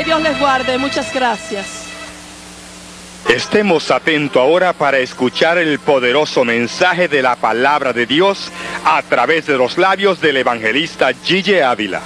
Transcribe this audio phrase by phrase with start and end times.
[0.00, 0.78] y Dios les guarde.
[0.78, 1.84] Muchas gracias.
[3.28, 8.50] Estemos atentos ahora para escuchar el poderoso mensaje de la palabra de Dios
[8.84, 12.00] a través de los labios del evangelista Gille Ávila.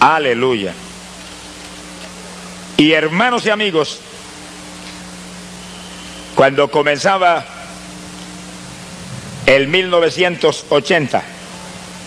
[0.00, 0.74] Aleluya.
[2.76, 4.00] Y hermanos y amigos,
[6.34, 7.44] cuando comenzaba
[9.46, 11.22] el 1980,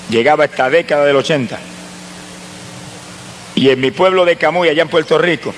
[0.09, 1.57] llegaba esta década del 80,
[3.55, 5.53] y en mi pueblo de Camuy, allá en Puerto Rico,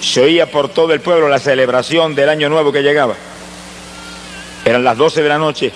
[0.00, 3.14] se oía por todo el pueblo la celebración del año nuevo que llegaba.
[4.64, 5.72] Eran las 12 de la noche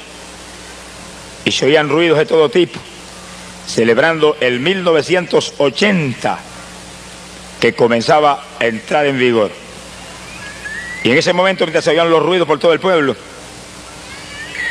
[1.44, 2.78] y se oían ruidos de todo tipo,
[3.66, 6.38] celebrando el 1980
[7.60, 9.63] que comenzaba a entrar en vigor.
[11.04, 13.14] Y en ese momento, mientras se oían los ruidos por todo el pueblo,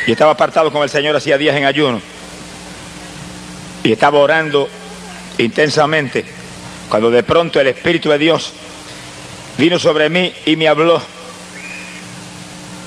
[0.06, 2.02] y estaba apartado con el Señor hacía días en ayuno,
[3.84, 4.68] y estaba orando
[5.38, 6.24] intensamente,
[6.88, 8.52] cuando de pronto el Espíritu de Dios
[9.56, 11.00] vino sobre mí y me habló,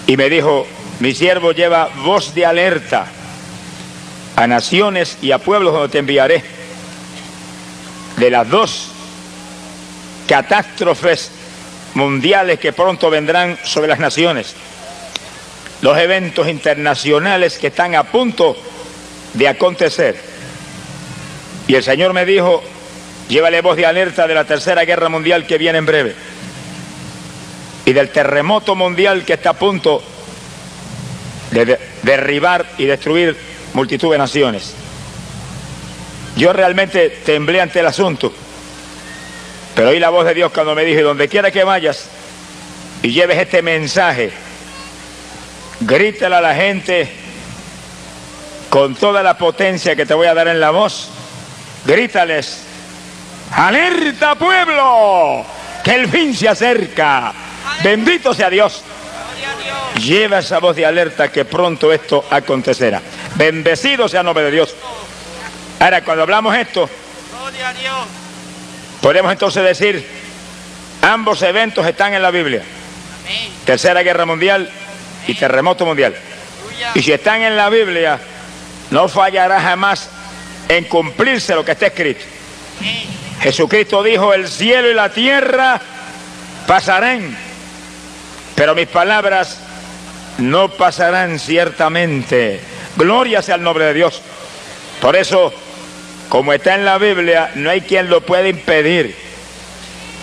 [0.05, 0.67] y me dijo,
[0.99, 3.07] mi siervo lleva voz de alerta
[4.35, 6.43] a naciones y a pueblos donde te enviaré.
[8.17, 8.89] De las dos
[10.27, 11.31] catástrofes
[11.97, 14.55] mundiales que pronto vendrán sobre las naciones.
[15.81, 18.55] Los eventos internacionales que están a punto
[19.33, 20.15] de acontecer.
[21.67, 22.63] Y el Señor me dijo,
[23.27, 26.15] llévale voz de alerta de la tercera guerra mundial que viene en breve.
[27.85, 30.03] Y del terremoto mundial que está a punto
[31.51, 33.35] de derribar y destruir
[33.73, 34.75] multitud de naciones.
[36.35, 38.31] Yo realmente temblé ante el asunto,
[39.77, 42.05] pero oí la voz de Dios cuando me dije, donde quiera que vayas
[43.03, 44.31] y lleves este mensaje,
[45.81, 47.07] grítale a la gente
[48.71, 51.09] con toda la potencia que te voy a dar en la voz,
[51.85, 52.63] grítales,
[53.51, 55.45] alerta pueblo,
[55.83, 57.31] que el fin se acerca,
[57.83, 58.81] bendito sea Dios.
[60.01, 62.99] Lleva esa voz de alerta que pronto esto acontecerá.
[63.35, 64.73] Bendecido sea el nombre de Dios.
[65.79, 66.89] Ahora, cuando hablamos esto,
[69.01, 70.05] podemos entonces decir,
[71.01, 72.63] ambos eventos están en la Biblia.
[73.65, 74.69] Tercera Guerra Mundial
[75.27, 76.15] y terremoto mundial.
[76.95, 78.19] Y si están en la Biblia,
[78.91, 80.09] no fallará jamás
[80.69, 82.23] en cumplirse lo que está escrito.
[83.41, 85.79] Jesucristo dijo, el cielo y la tierra
[86.65, 87.37] pasarán,
[88.55, 89.59] pero mis palabras
[90.37, 92.59] no pasarán ciertamente.
[92.95, 94.21] Gloria sea el nombre de Dios.
[95.01, 95.53] Por eso,
[96.29, 99.26] como está en la Biblia, no hay quien lo pueda impedir.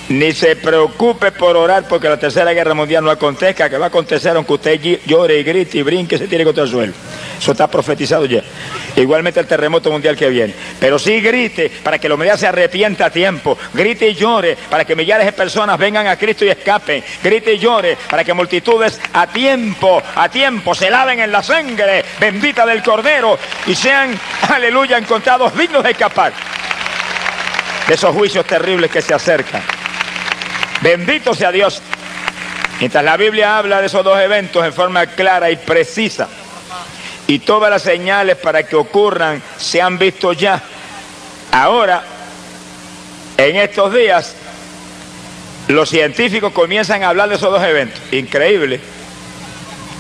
[0.09, 3.89] Ni se preocupe por orar porque la tercera guerra mundial no acontezca, que va a
[3.89, 6.93] acontecer aunque usted llore y grite y brinque se tire contra el suelo.
[7.39, 8.43] Eso está profetizado ya.
[8.97, 10.55] Igualmente el terremoto mundial que viene.
[10.79, 13.57] Pero sí grite para que la humanidad se arrepienta a tiempo.
[13.73, 17.03] Grite y llore para que millares de personas vengan a Cristo y escapen.
[17.23, 22.05] Grite y llore para que multitudes a tiempo, a tiempo se laven en la sangre
[22.21, 26.33] bendita del Cordero y sean, aleluya, encontrados dignos de escapar
[27.89, 29.63] de esos juicios terribles que se acercan.
[30.85, 31.81] Bendito sea Dios.
[32.79, 36.29] Mientras la Biblia habla de esos dos eventos en forma clara y precisa,
[37.27, 40.63] y todas las señales para que ocurran se han visto ya.
[41.53, 42.05] Ahora,
[43.39, 44.35] en estos días,
[45.69, 47.99] los científicos comienzan a hablar de esos dos eventos.
[48.13, 48.79] Increíble.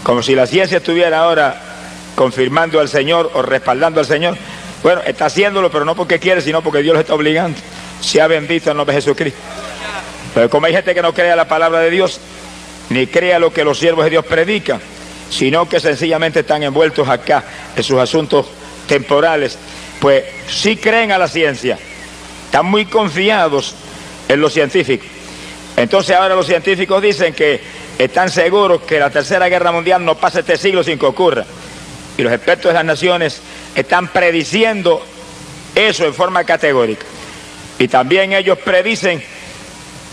[0.02, 1.62] Como si la ciencia estuviera ahora
[2.14, 4.36] confirmando al Señor o respaldando al Señor.
[4.82, 7.58] Bueno, está haciéndolo, pero no porque quiere, sino porque Dios lo está obligando.
[8.02, 9.40] Sea bendito el nombre de Jesucristo.
[10.34, 12.20] Pero como hay gente que no crea la palabra de Dios,
[12.90, 14.80] ni crea lo que los siervos de Dios predican,
[15.30, 17.44] sino que sencillamente están envueltos acá
[17.76, 18.46] en sus asuntos
[18.88, 19.56] temporales,
[20.00, 21.78] pues sí creen a la ciencia,
[22.46, 23.74] están muy confiados
[24.28, 25.08] en los científicos.
[25.76, 27.60] Entonces ahora los científicos dicen que
[27.98, 31.44] están seguros que la tercera guerra mundial no pase este siglo sin que ocurra.
[32.16, 33.40] Y los expertos de las naciones
[33.74, 35.04] están prediciendo
[35.74, 37.04] eso en forma categórica.
[37.78, 39.22] Y también ellos predicen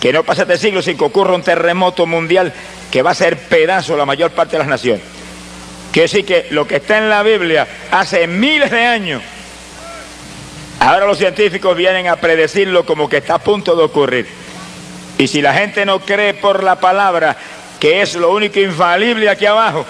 [0.02, 2.52] que no pase este siglo sin que ocurra un terremoto mundial
[2.90, 5.04] que va a ser pedazo la mayor parte de las naciones.
[5.92, 9.22] Quiere decir que lo que está en la Biblia hace miles de años,
[10.80, 14.28] ahora los científicos vienen a predecirlo como que está a punto de ocurrir.
[15.20, 17.38] Y si la gente no cree por la palabra,
[17.82, 19.84] que es lo único infalible aquí abajo,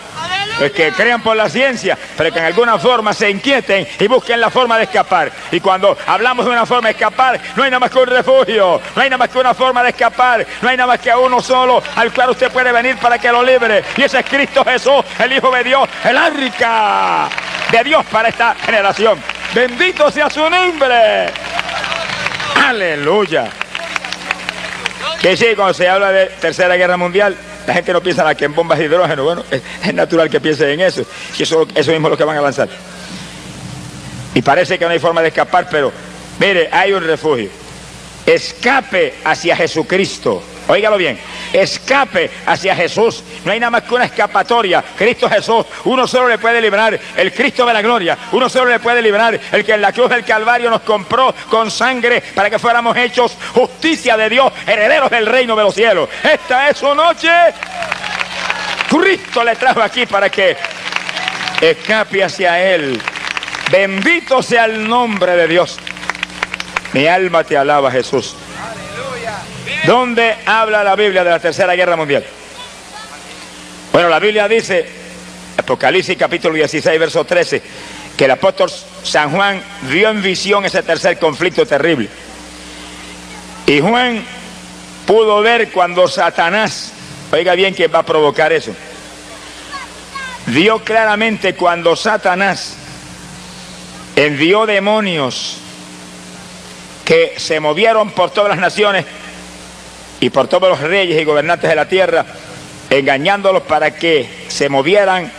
[0.58, 4.40] Pues que crean por la ciencia, pero que en alguna forma se inquieten y busquen
[4.40, 5.32] la forma de escapar.
[5.52, 8.80] Y cuando hablamos de una forma de escapar, no hay nada más que un refugio,
[8.96, 11.42] no hay nada más que una forma de escapar, no hay nada más que uno
[11.42, 13.84] solo al cual usted puede venir para que lo libre.
[13.98, 17.28] Y ese es Cristo Jesús, el Hijo de Dios, el arca
[17.72, 19.22] de Dios para esta generación.
[19.54, 21.26] Bendito sea su nombre.
[22.56, 23.50] Aleluya.
[25.20, 27.36] Que sí, cuando se habla de Tercera Guerra Mundial,
[27.68, 29.24] la gente no piensa en bombas de hidrógeno.
[29.24, 31.04] Bueno, es, natural que piensen en eso.
[31.38, 32.70] Y eso, eso mismo es lo que van a lanzar.
[34.34, 35.92] Y parece que no hay forma de escapar, pero
[36.40, 37.50] mire, hay un refugio.
[38.26, 40.42] Escape hacia Jesucristo.
[40.68, 41.20] Óigalo bien,
[41.54, 43.24] escape hacia Jesús.
[43.46, 44.84] No hay nada más que una escapatoria.
[44.98, 48.18] Cristo Jesús, uno solo le puede librar, el Cristo de la gloria.
[48.32, 51.72] Uno solo le puede librar, el que en la cruz del Calvario nos compró con
[51.72, 56.10] sangre para que fuéramos hechos justicia de Dios, herederos del reino de los cielos.
[56.24, 57.30] Esta es su noche.
[58.90, 60.56] Cristo le trajo aquí para que
[61.62, 63.02] escape hacia Él.
[63.72, 65.80] Bendito sea el nombre de Dios.
[66.94, 68.36] Mi alma te alaba, Jesús.
[69.86, 72.24] ¿Dónde habla la Biblia de la Tercera Guerra Mundial?
[73.92, 74.88] Bueno, la Biblia dice,
[75.58, 77.62] Apocalipsis capítulo 16, verso 13,
[78.16, 78.72] que el apóstol
[79.04, 82.10] San Juan vio en visión ese tercer conflicto terrible.
[83.66, 84.24] Y Juan
[85.06, 86.92] pudo ver cuando Satanás,
[87.32, 88.74] oiga bien que va a provocar eso,
[90.48, 92.76] vio claramente cuando Satanás
[94.16, 95.58] envió demonios
[97.06, 99.06] que se movieron por todas las naciones
[100.22, 102.26] y por todos los reyes y gobernantes de la tierra,
[102.90, 105.30] engañándolos para que se movieran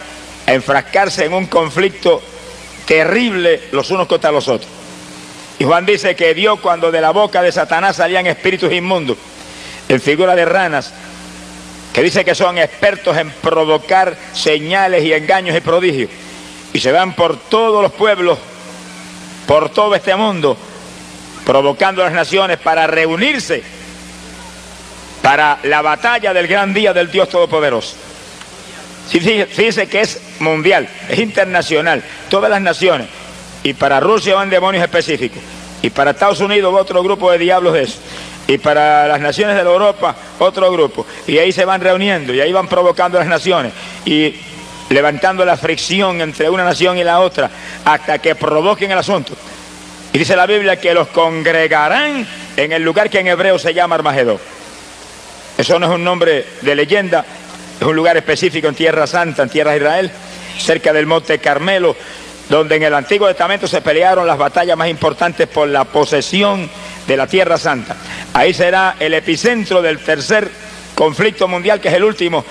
[0.46, 2.20] a enfrascarse en un conflicto
[2.84, 4.70] terrible los unos contra los otros.
[5.61, 9.17] Y Juan dice que vio cuando de la boca de Satanás salían espíritus inmundos,
[9.88, 10.93] en figura de ranas,
[11.93, 16.11] que dice que son expertos en provocar señales y engaños y prodigios,
[16.73, 18.37] y se van por todos los pueblos,
[19.46, 20.56] por todo este mundo,
[21.46, 23.62] provocando a las naciones para reunirse
[25.23, 27.95] para la batalla del gran día del Dios Todopoderoso.
[29.09, 33.09] Fíjense que es mundial, es internacional, todas las naciones.
[33.63, 35.41] Y para Rusia van demonios específicos.
[35.83, 37.99] Y para Estados Unidos otro grupo de diablos de eso.
[38.49, 41.07] Y para las naciones de Europa otro grupo.
[41.27, 43.73] Y ahí se van reuniendo y ahí van provocando las naciones.
[44.05, 44.35] Y
[44.91, 47.51] levantando la fricción entre una nación y la otra
[47.85, 49.35] hasta que provoquen el asunto.
[50.13, 52.27] Y dice la Biblia que los congregarán
[52.57, 54.39] en el lugar que en hebreo se llama Armagedón.
[55.62, 57.25] Eso no es un nombre de leyenda,
[57.81, 60.11] es un lugar específico en Tierra Santa, en Tierra de Israel,
[60.59, 61.94] cerca del Monte Carmelo,
[62.49, 66.69] donde en el Antiguo Testamento se pelearon las batallas más importantes por la posesión
[67.06, 67.94] de la Tierra Santa.
[68.32, 70.50] Ahí será el epicentro del tercer
[70.97, 72.44] conflicto mundial, que es el último,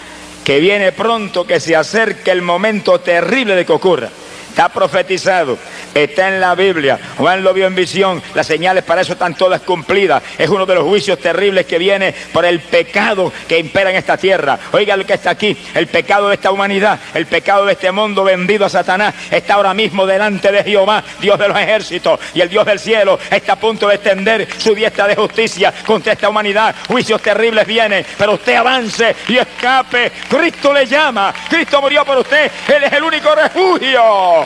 [0.45, 4.07] que viene pronto, que se acerque el momento terrible de que ocurra.
[4.51, 5.57] Está profetizado,
[5.93, 6.99] está en la Biblia.
[7.17, 8.21] Juan lo vio en visión.
[8.33, 10.21] Las señales para eso están todas cumplidas.
[10.37, 14.17] Es uno de los juicios terribles que viene por el pecado que impera en esta
[14.17, 14.59] tierra.
[14.73, 15.57] Oiga lo que está aquí.
[15.73, 19.73] El pecado de esta humanidad, el pecado de este mundo vendido a Satanás, está ahora
[19.73, 22.19] mismo delante de Jehová, Dios de los ejércitos.
[22.33, 26.11] Y el Dios del cielo está a punto de extender su diestra de justicia contra
[26.11, 26.75] esta humanidad.
[26.89, 30.11] Juicios terribles vienen, pero usted avance y escape.
[30.29, 31.33] Cristo le llama.
[31.49, 32.51] Cristo murió por usted.
[32.67, 34.40] Él es el único refugio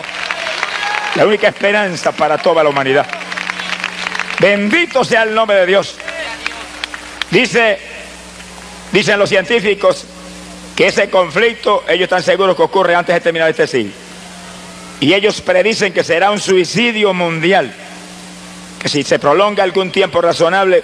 [1.15, 3.05] la única esperanza para toda la humanidad.
[4.39, 5.95] Bendito sea el nombre de Dios.
[7.31, 7.79] Dice,
[8.91, 10.05] dicen los científicos
[10.75, 13.93] que ese conflicto ellos están seguros que ocurre antes de terminar este siglo.
[14.99, 17.73] Y ellos predicen que será un suicidio mundial,
[18.79, 20.83] que si se prolonga algún tiempo razonable,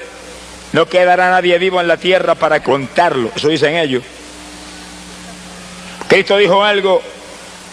[0.73, 3.31] no quedará nadie vivo en la tierra para contarlo.
[3.35, 4.03] Eso dicen ellos.
[6.07, 7.01] Cristo dijo algo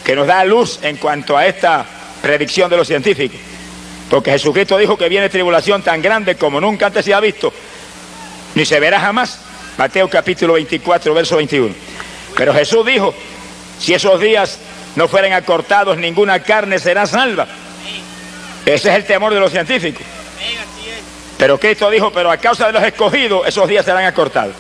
[0.09, 1.85] que nos da luz en cuanto a esta
[2.23, 3.38] predicción de los científicos.
[4.09, 7.53] Porque Jesucristo dijo que viene tribulación tan grande como nunca antes se ha visto,
[8.55, 9.38] ni se verá jamás.
[9.77, 11.75] Mateo capítulo 24, verso 21.
[12.35, 13.15] Pero Jesús dijo,
[13.79, 14.59] si esos días
[14.97, 17.47] no fueren acortados, ninguna carne será salva.
[18.65, 20.07] Ese es el temor de los científicos.
[21.37, 24.55] Pero Cristo dijo, pero a causa de los escogidos, esos días serán acortados.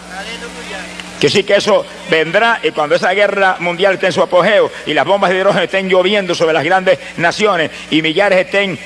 [1.20, 4.94] Que sí que eso vendrá y cuando esa guerra mundial esté en su apogeo y
[4.94, 8.78] las bombas de hidrógeno estén lloviendo sobre las grandes naciones y millares estén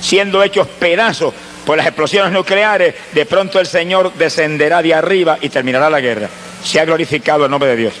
[0.00, 1.34] siendo hechos pedazos
[1.66, 6.28] por las explosiones nucleares, de pronto el Señor descenderá de arriba y terminará la guerra.
[6.62, 7.94] Se ha glorificado el nombre de Dios.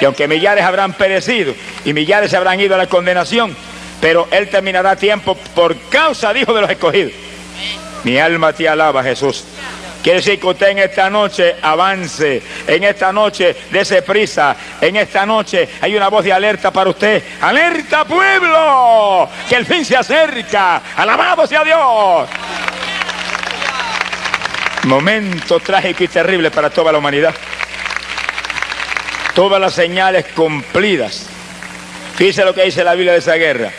[0.00, 1.52] Y aunque millares habrán perecido
[1.84, 3.56] y millares se habrán ido a la condenación,
[4.00, 7.12] pero Él terminará tiempo por causa, dijo, de los escogidos.
[8.04, 9.44] Mi alma te alaba, Jesús.
[10.02, 15.26] Quiere decir que usted en esta noche avance, en esta noche dése prisa, en esta
[15.26, 17.22] noche hay una voz de alerta para usted.
[17.42, 19.28] ¡Alerta pueblo!
[19.46, 20.80] Que el fin se acerca.
[20.96, 22.28] ¡Alabado sea Dios!
[24.84, 27.34] Momento trágico y terrible para toda la humanidad.
[29.34, 31.26] Todas las señales cumplidas.
[32.16, 33.70] Fíjese lo que dice la Biblia de esa guerra.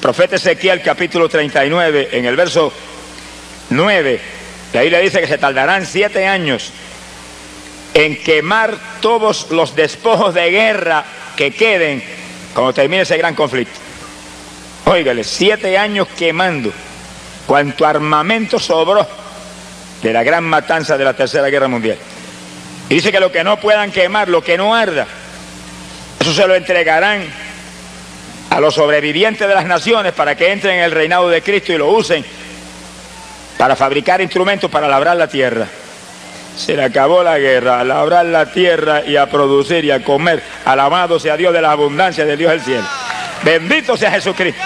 [0.00, 2.72] Profeta Ezequiel capítulo 39, en el verso
[3.70, 4.20] 9,
[4.72, 6.72] la Biblia dice que se tardarán siete años
[7.94, 11.04] en quemar todos los despojos de guerra
[11.36, 12.02] que queden
[12.54, 13.78] cuando termine ese gran conflicto.
[14.86, 16.72] Óigale, siete años quemando
[17.46, 19.06] cuanto armamento sobró
[20.02, 21.98] de la gran matanza de la Tercera Guerra Mundial.
[22.88, 25.06] Y dice que lo que no puedan quemar, lo que no arda,
[26.20, 27.24] eso se lo entregarán
[28.50, 31.78] a los sobrevivientes de las naciones para que entren en el reinado de Cristo y
[31.78, 32.24] lo usen
[33.60, 35.66] para fabricar instrumentos para labrar la tierra.
[36.56, 40.42] Se le acabó la guerra, a labrar la tierra y a producir y a comer.
[40.64, 42.88] Alabado sea Dios de la abundancia de Dios del cielo.
[43.42, 44.62] Bendito sea Jesucristo.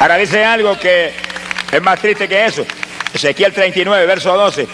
[0.00, 1.14] Ahora dice algo que
[1.70, 2.66] es más triste que eso.
[3.14, 4.66] Ezequiel 39, verso 12.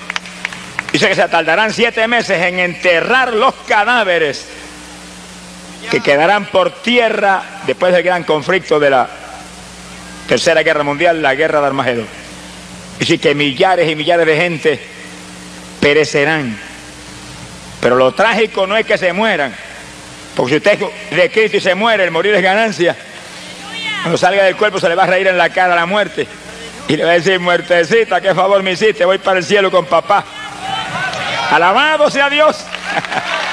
[0.95, 4.49] Dice que se tardarán siete meses en enterrar los cadáveres
[5.91, 9.28] que quedarán por tierra después del gran conflicto de la
[10.29, 12.07] Tercera Guerra Mundial, la guerra de Armagedón.
[12.99, 14.81] Dice que millares y millares de gente
[15.81, 16.59] perecerán.
[17.81, 19.55] Pero lo trágico no es que se mueran,
[20.37, 22.95] porque si usted es de Cristo y se muere, el morir es ganancia.
[24.03, 26.27] Cuando salga del cuerpo se le va a reír en la cara la muerte.
[26.89, 29.87] Y le va a decir, muertecita, qué favor me hiciste, voy para el cielo con
[29.87, 30.25] papá.
[31.51, 32.57] Alabado sea Dios.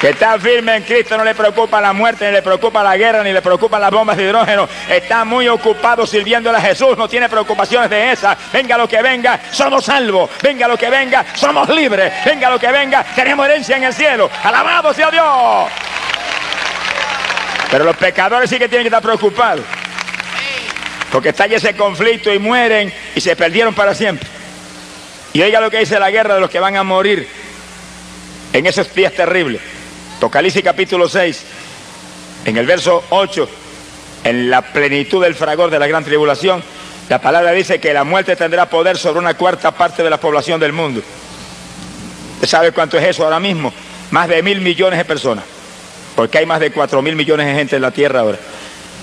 [0.00, 3.22] que está firme en Cristo, no le preocupa la muerte, ni le preocupa la guerra,
[3.22, 4.66] ni le preocupan las bombas de hidrógeno.
[4.88, 8.34] Está muy ocupado sirviéndole a Jesús, no tiene preocupaciones de esa.
[8.50, 10.30] Venga lo que venga, somos salvos.
[10.42, 12.10] Venga lo que venga, somos libres.
[12.24, 14.30] Venga lo que venga, tenemos herencia en el cielo.
[14.42, 15.68] Alabado sea Dios.
[17.70, 19.66] Pero los pecadores sí que tienen que estar preocupados.
[21.12, 24.26] Porque está ese conflicto y mueren y se perdieron para siempre.
[25.34, 27.28] Y oiga lo que dice la guerra de los que van a morir
[28.54, 29.60] en esos días terribles.
[30.20, 31.44] Apocalipsis capítulo 6,
[32.44, 33.48] en el verso 8,
[34.24, 36.62] en la plenitud del fragor de la gran tribulación,
[37.08, 40.60] la palabra dice que la muerte tendrá poder sobre una cuarta parte de la población
[40.60, 41.00] del mundo.
[42.34, 43.72] ¿Usted sabe cuánto es eso ahora mismo?
[44.10, 45.42] Más de mil millones de personas.
[46.14, 48.38] Porque hay más de cuatro mil millones de gente en la tierra ahora.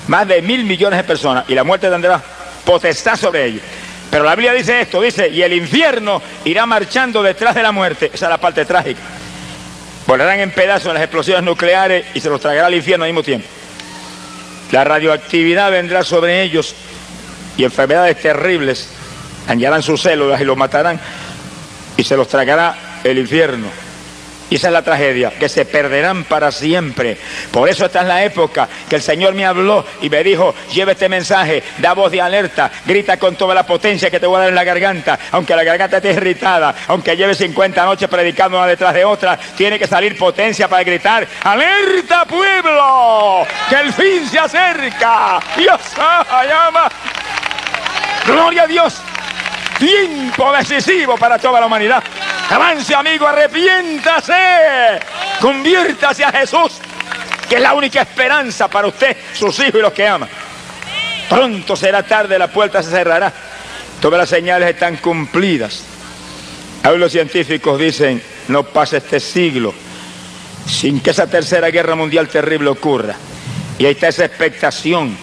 [0.10, 1.46] Más de mil millones de personas.
[1.48, 2.22] Y la muerte tendrá
[2.64, 3.64] potestad sobre ellos.
[4.12, 8.12] Pero la Biblia dice esto, dice, y el infierno irá marchando detrás de la muerte.
[8.14, 9.17] Esa es la parte trágica.
[10.08, 13.48] Volarán en pedazos las explosiones nucleares y se los tragará al infierno al mismo tiempo.
[14.72, 16.76] La radioactividad vendrá sobre ellos
[17.58, 18.90] y enfermedades terribles
[19.48, 21.00] dañarán sus células y los matarán
[21.98, 23.68] y se los tragará el infierno.
[24.50, 27.18] Y esa es la tragedia, que se perderán para siempre.
[27.51, 30.94] Por eso esta es la época que el Señor me habló y me dijo, lleva
[30.94, 34.39] este mensaje, da voz de alerta, grita con toda la potencia que te voy a
[34.39, 38.68] dar en la garganta, aunque la garganta esté irritada, aunque lleve 50 noches predicando una
[38.68, 44.39] detrás de otra, tiene que salir potencia para gritar, alerta pueblo, que el fin se
[44.39, 45.39] acerca.
[45.58, 45.82] Dios
[46.48, 46.89] llama.
[48.25, 49.01] Gloria a Dios.
[49.80, 52.04] Tiempo decisivo para toda la humanidad.
[52.50, 55.00] Avance, amigo, arrepiéntase.
[55.42, 56.80] Conviértase a Jesús,
[57.50, 60.30] que es la única esperanza para usted, sus hijos y los que aman.
[61.30, 63.34] Pronto será tarde, la puerta se cerrará.
[64.01, 65.84] Todas las señales están cumplidas.
[66.84, 69.74] Ahora los científicos dicen, no pasa este siglo
[70.68, 73.16] sin que esa tercera guerra mundial terrible ocurra.
[73.80, 75.18] Y ahí está esa expectación.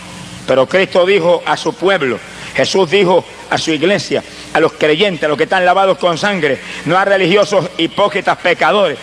[0.47, 2.19] Pero Cristo dijo a su pueblo,
[2.55, 4.23] Jesús dijo a su iglesia,
[4.55, 8.97] a los creyentes, a los que están lavados con sangre, no a religiosos hipócritas pecadores,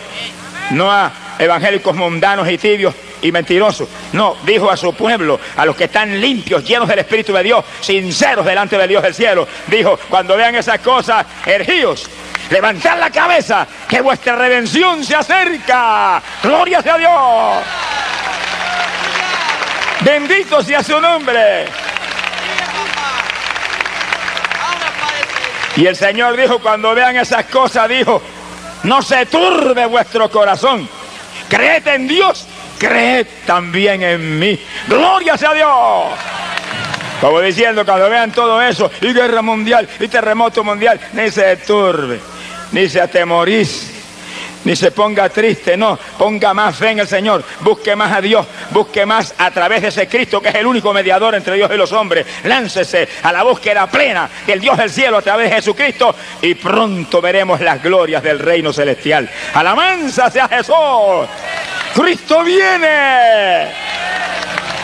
[0.70, 3.88] no a evangélicos mundanos y tibios y mentirosos.
[4.12, 7.64] No, dijo a su pueblo, a los que están limpios, llenos del Espíritu de Dios,
[7.80, 9.46] sinceros delante de Dios del cielo.
[9.68, 12.08] Dijo, cuando vean esas cosas, ergíos,
[12.50, 16.22] levantad la cabeza, que vuestra redención se acerca.
[16.42, 17.64] Gloria sea Dios.
[20.00, 21.66] Bendito sea su nombre.
[25.76, 28.20] Y el Señor dijo, cuando vean esas cosas, dijo,
[28.84, 30.88] no se turbe vuestro corazón.
[31.48, 32.46] Creed en Dios,
[32.78, 34.58] creed también en mí.
[34.88, 36.18] Gloria sea Dios.
[37.20, 42.20] Como diciendo, cuando vean todo eso, y guerra mundial, y terremoto mundial, ni se turbe,
[42.72, 43.91] ni se atemorice.
[44.64, 48.46] Ni se ponga triste, no, ponga más fe en el Señor, busque más a Dios,
[48.70, 51.76] busque más a través de ese Cristo que es el único mediador entre Dios y
[51.76, 52.26] los hombres.
[52.44, 57.20] Láncese a la búsqueda plena del Dios del cielo a través de Jesucristo y pronto
[57.20, 59.28] veremos las glorias del reino celestial.
[59.54, 61.28] Alabanza sea Jesús.
[61.94, 63.68] Cristo viene.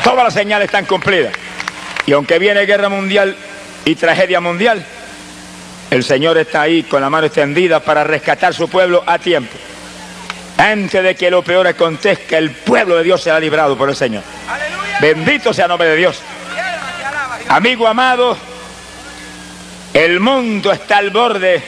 [0.03, 1.33] Todas las señales están cumplidas.
[2.07, 3.37] Y aunque viene guerra mundial
[3.85, 4.85] y tragedia mundial,
[5.91, 9.57] el Señor está ahí con la mano extendida para rescatar su pueblo a tiempo.
[10.59, 14.25] Antes de que lo peor acontezca, el pueblo de Dios será librado por el Señor.
[15.01, 16.21] Bendito sea el nombre de Dios.
[17.49, 18.37] Amigo amado,
[19.95, 21.63] el mundo está al borde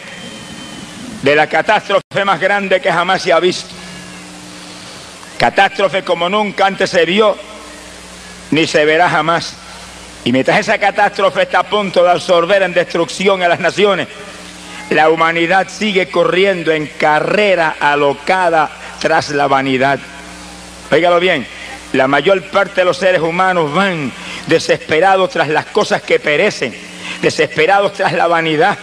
[1.22, 3.70] de la catástrofe más grande que jamás se ha visto.
[5.38, 7.38] Catástrofe como nunca antes se vio,
[8.50, 9.54] ni se verá jamás.
[10.24, 14.08] Y mientras esa catástrofe está a punto de absorber en destrucción a las naciones,
[14.90, 18.70] la humanidad sigue corriendo en carrera alocada
[19.00, 19.98] tras la vanidad.
[20.90, 21.46] Óigalo bien,
[21.92, 24.12] la mayor parte de los seres humanos van
[24.46, 26.74] desesperados tras las cosas que perecen,
[27.22, 28.76] desesperados tras la vanidad,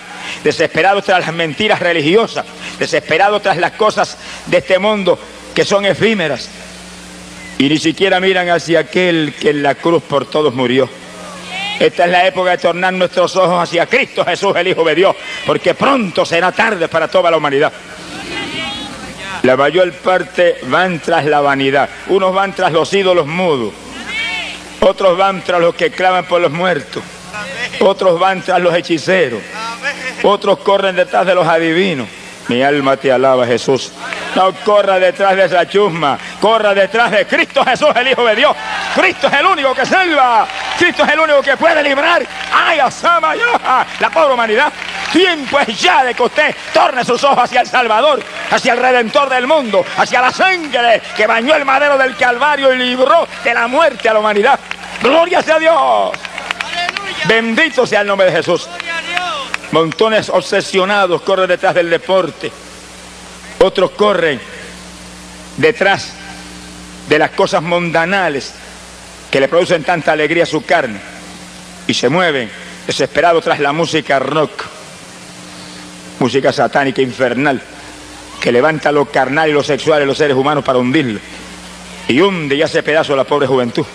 [0.44, 2.46] desesperados tras las mentiras religiosas,
[2.80, 5.20] desesperados tras las cosas de este mundo
[5.54, 6.50] que son efímeras.
[7.58, 10.88] Y ni siquiera miran hacia aquel que en la cruz por todos murió.
[11.80, 15.16] Esta es la época de tornar nuestros ojos hacia Cristo Jesús, el Hijo de Dios,
[15.46, 17.72] porque pronto será tarde para toda la humanidad.
[19.44, 21.88] La mayor parte van tras la vanidad.
[22.08, 23.74] Unos van tras los ídolos mudos.
[24.80, 27.04] Otros van tras los que claman por los muertos.
[27.80, 29.42] Otros van tras los hechiceros.
[30.24, 32.08] Otros corren detrás de los adivinos.
[32.48, 33.92] Mi alma te alaba, Jesús.
[34.36, 38.56] No corra detrás de esa chusma, corra detrás de Cristo Jesús, el Hijo de Dios.
[38.96, 40.48] Cristo es el único que salva.
[40.78, 42.26] Cristo es el único que puede librar.
[42.54, 44.72] ¡Ay, Asama, la pobre humanidad!
[45.12, 49.30] Tiempo es ya de que usted torne sus ojos hacia el Salvador, hacia el Redentor
[49.30, 53.68] del mundo, hacia la sangre que bañó el madero del Calvario y libró de la
[53.68, 54.60] muerte a la humanidad.
[55.02, 56.12] ¡Gloria sea Dios!
[57.26, 58.70] Bendito sea el nombre de Jesús.
[59.72, 62.52] Montones obsesionados corren detrás del deporte.
[63.60, 64.40] Otros corren
[65.58, 66.14] detrás
[67.10, 68.54] de las cosas mundanales
[69.38, 71.00] que le producen tanta alegría su carne.
[71.86, 72.50] Y se mueven
[72.88, 74.64] desesperados tras la música rock.
[76.18, 77.62] Música satánica infernal
[78.42, 81.20] que levanta lo carnal y lo sexual de los seres humanos para hundirlo.
[82.08, 83.86] Y hunde y hace pedazo a la pobre juventud.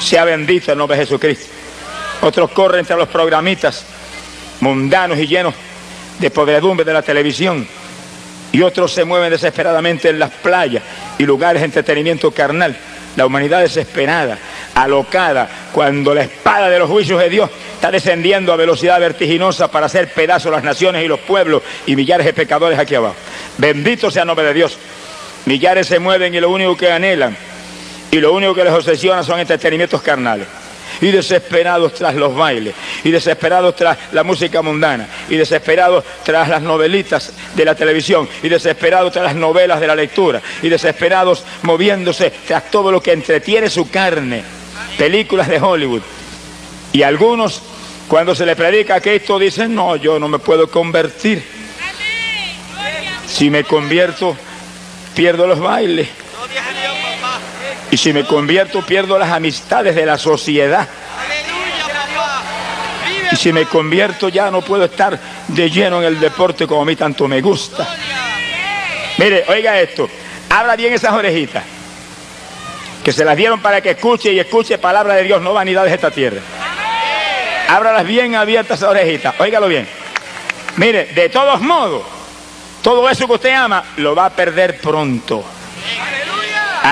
[0.00, 1.46] Sea bendito el nombre de Jesucristo.
[2.22, 3.84] Otros corren entre los programitas
[4.58, 5.54] mundanos y llenos
[6.18, 7.64] de podredumbre de la televisión.
[8.50, 10.82] Y otros se mueven desesperadamente en las playas
[11.16, 12.76] y lugares de entretenimiento carnal.
[13.18, 14.38] La humanidad desesperada,
[14.76, 19.86] alocada, cuando la espada de los juicios de Dios está descendiendo a velocidad vertiginosa para
[19.86, 23.16] hacer pedazos las naciones y los pueblos y millares de pecadores aquí abajo.
[23.56, 24.78] Bendito sea el nombre de Dios.
[25.46, 27.36] Millares se mueven y lo único que anhelan
[28.12, 30.46] y lo único que les obsesiona son entretenimientos carnales
[31.00, 36.62] y desesperados tras los bailes, y desesperados tras la música mundana, y desesperados tras las
[36.62, 42.32] novelitas de la televisión, y desesperados tras las novelas de la lectura, y desesperados moviéndose
[42.46, 44.42] tras todo lo que entretiene su carne,
[44.96, 46.02] películas de Hollywood.
[46.92, 47.62] Y algunos,
[48.08, 51.42] cuando se le predica que esto, dicen, no, yo no me puedo convertir.
[53.26, 54.36] Si me convierto,
[55.14, 56.08] pierdo los bailes.
[57.90, 60.86] Y si me convierto, pierdo las amistades de la sociedad.
[63.32, 66.84] Y si me convierto, ya no puedo estar de lleno en el deporte como a
[66.84, 67.88] mí tanto me gusta.
[69.18, 70.08] Mire, oiga esto.
[70.50, 71.64] Habla bien esas orejitas.
[73.02, 75.96] Que se las dieron para que escuche y escuche palabra de Dios, no vanidades de
[75.96, 76.40] esta tierra.
[77.68, 79.34] Ábralas bien abiertas esas orejitas.
[79.38, 79.88] Óigalo bien.
[80.76, 82.02] Mire, de todos modos,
[82.82, 85.44] todo eso que usted ama lo va a perder pronto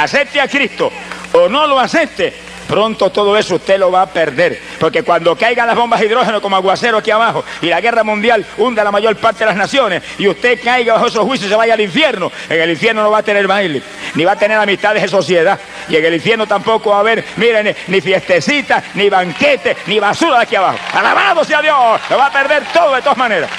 [0.02, 0.92] acepte a Cristo
[1.32, 2.32] o no lo acepte,
[2.68, 4.60] pronto todo eso usted lo va a perder.
[4.78, 8.44] Porque cuando caigan las bombas de hidrógeno como aguacero aquí abajo y la guerra mundial
[8.58, 11.56] hunda la mayor parte de las naciones y usted caiga bajo esos juicios y se
[11.56, 13.82] vaya al infierno, en el infierno no va a tener baile,
[14.14, 15.58] ni va a tener amistades de sociedad.
[15.88, 20.38] Y en el infierno tampoco va a haber, miren, ni fiestecitas, ni banquetes, ni basura
[20.38, 20.78] de aquí abajo.
[20.92, 23.50] Alabado sea Dios, lo va a perder todo de todas maneras.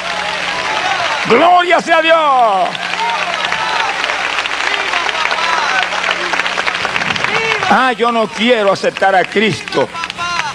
[1.29, 2.86] Gloria sea Dios.
[7.69, 9.89] Ah, yo no quiero aceptar a Cristo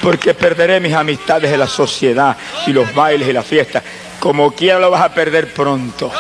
[0.01, 3.83] porque perderé mis amistades de la sociedad y los bailes y las fiestas.
[4.19, 6.11] Como quiera lo vas a perder pronto.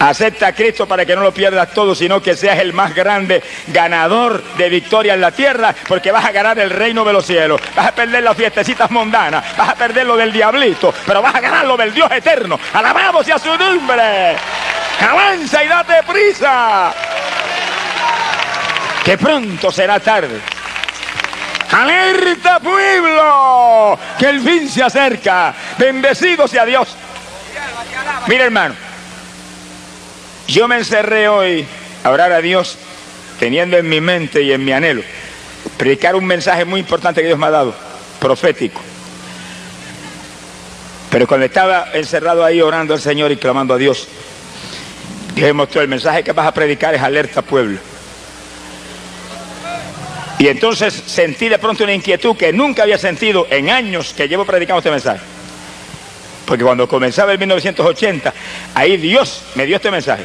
[0.00, 3.42] Acepta a Cristo para que no lo pierdas todo, sino que seas el más grande
[3.68, 7.60] ganador de victoria en la tierra, porque vas a ganar el reino de los cielos.
[7.76, 11.40] Vas a perder las fiestecitas mundanas, vas a perder lo del diablito, pero vas a
[11.40, 12.58] ganar lo del Dios eterno.
[12.72, 14.36] Alabado sea su nombre.
[15.00, 16.94] Avanza y date prisa.
[19.04, 20.40] Que pronto será tarde.
[21.70, 25.54] Alerta pueblo, que el fin se acerca.
[25.78, 26.88] Bendecido sea Dios.
[28.26, 28.74] Mira hermano,
[30.48, 31.66] yo me encerré hoy
[32.02, 32.76] a orar a Dios
[33.38, 35.02] teniendo en mi mente y en mi anhelo
[35.76, 37.74] predicar un mensaje muy importante que Dios me ha dado,
[38.20, 38.82] profético.
[41.10, 44.06] Pero cuando estaba encerrado ahí orando al Señor y clamando a Dios,
[45.34, 47.78] Dios me mostró el mensaje que vas a predicar es alerta pueblo.
[50.40, 54.46] Y entonces sentí de pronto una inquietud que nunca había sentido en años que llevo
[54.46, 55.20] predicando este mensaje.
[56.46, 58.32] Porque cuando comenzaba el 1980,
[58.74, 60.24] ahí Dios me dio este mensaje.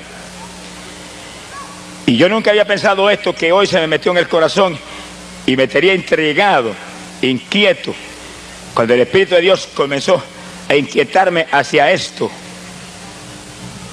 [2.06, 4.80] Y yo nunca había pensado esto que hoy se me metió en el corazón
[5.45, 6.73] y me tenía intrigado,
[7.21, 7.93] inquieto,
[8.73, 10.23] cuando el Espíritu de Dios comenzó
[10.69, 12.32] a inquietarme hacia esto.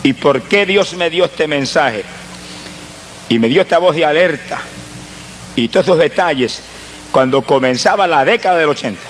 [0.05, 2.05] ¿Y por qué Dios me dio este mensaje?
[3.29, 4.63] Y me dio esta voz de alerta
[5.57, 6.63] y todos esos detalles
[7.11, 9.01] cuando comenzaba la década del 80.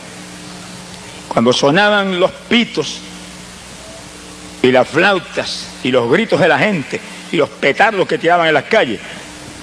[1.28, 2.98] Cuando sonaban los pitos
[4.60, 7.00] y las flautas y los gritos de la gente
[7.30, 9.00] y los petardos que tiraban en las calles,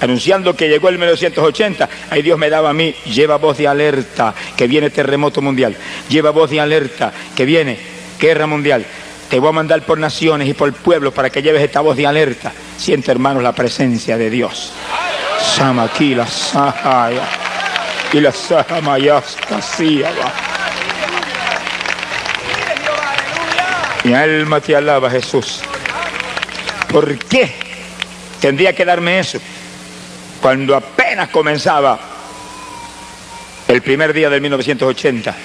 [0.02, 4.34] anunciando que llegó el 1980, ahí Dios me daba a mí, lleva voz de alerta,
[4.56, 5.76] que viene terremoto mundial,
[6.10, 7.78] lleva voz de alerta, que viene
[8.20, 8.86] guerra mundial.
[9.30, 12.08] Te voy a mandar por naciones y por pueblos para que lleves esta voz de
[12.08, 12.52] alerta.
[12.78, 14.74] Siente, hermanos, la presencia de Dios.
[15.55, 17.23] Samakila Sahaya
[18.13, 18.31] y la
[24.03, 25.62] Mi alma te alaba, Jesús.
[26.91, 27.53] ¿Por qué
[28.39, 29.39] tendría que darme eso?
[30.41, 31.99] Cuando apenas comenzaba
[33.67, 35.35] el primer día del 1980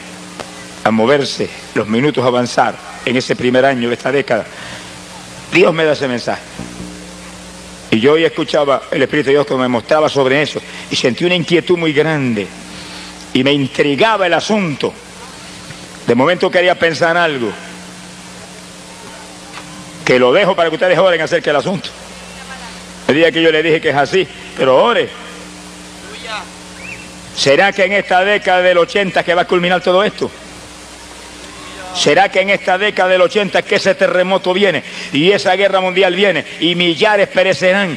[0.85, 4.45] a moverse, los minutos a avanzar en ese primer año de esta década,
[5.53, 6.54] Dios me da ese mensaje.
[7.95, 11.25] Y yo hoy escuchaba el Espíritu de Dios que me mostraba sobre eso y sentí
[11.25, 12.45] una inquietud muy grande
[13.33, 14.93] y me intrigaba el asunto.
[16.05, 17.53] De momento quería pensar algo
[20.05, 21.89] que lo dejo para que ustedes oren acerca del asunto.
[23.07, 24.27] El día que yo le dije que es así,
[24.57, 25.09] pero ore.
[27.37, 30.29] ¿Será que en esta década del 80 que va a culminar todo esto?
[31.95, 36.15] ¿Será que en esta década del 80 que ese terremoto viene y esa guerra mundial
[36.15, 37.97] viene y millares perecerán?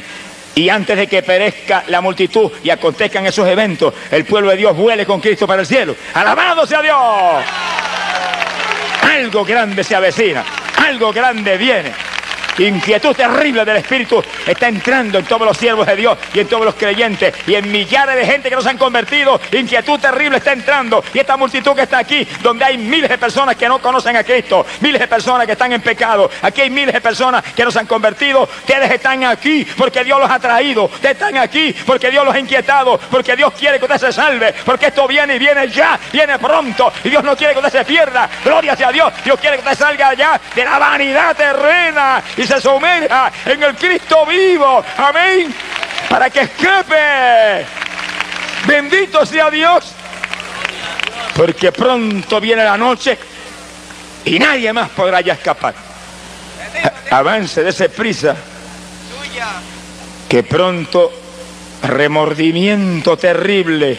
[0.54, 4.76] Y antes de que perezca la multitud y acontezcan esos eventos, el pueblo de Dios
[4.76, 5.94] vuele con Cristo para el cielo.
[6.14, 7.44] ¡Alabado sea Dios!
[9.02, 10.44] Algo grande se avecina,
[10.84, 11.92] algo grande viene.
[12.58, 16.64] Inquietud terrible del Espíritu está entrando en todos los siervos de Dios y en todos
[16.64, 19.40] los creyentes y en millares de gente que no se han convertido.
[19.52, 23.56] Inquietud terrible está entrando y esta multitud que está aquí, donde hay miles de personas
[23.56, 26.30] que no conocen a Cristo, miles de personas que están en pecado.
[26.42, 28.42] Aquí hay miles de personas que no se han convertido.
[28.42, 30.84] Ustedes están aquí porque Dios los ha traído.
[30.84, 34.54] Ustedes están aquí porque Dios los ha inquietado, porque Dios quiere que usted se salve,
[34.64, 37.84] porque esto viene y viene ya, viene pronto y Dios no quiere que usted se
[37.84, 38.28] pierda.
[38.44, 39.12] Gloria sea a Dios.
[39.24, 43.76] Dios quiere que usted salga allá de la vanidad terrena y se sumerja en el
[43.76, 44.82] Cristo vivo.
[44.96, 45.54] Amén.
[46.08, 47.66] Para que escape.
[48.66, 49.92] Bendito sea Dios.
[51.36, 53.18] Porque pronto viene la noche
[54.24, 55.74] y nadie más podrá ya escapar.
[57.10, 58.34] Avance de ese prisa.
[60.26, 61.12] Que pronto
[61.82, 63.96] remordimiento terrible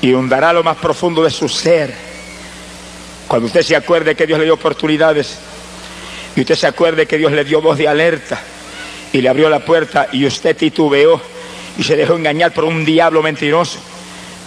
[0.00, 1.94] inundará lo más profundo de su ser.
[3.28, 5.38] Cuando usted se acuerde que Dios le dio oportunidades
[6.34, 8.40] y usted se acuerde que Dios le dio voz de alerta
[9.12, 11.20] y le abrió la puerta y usted titubeó
[11.76, 13.78] y se dejó engañar por un diablo mentiroso,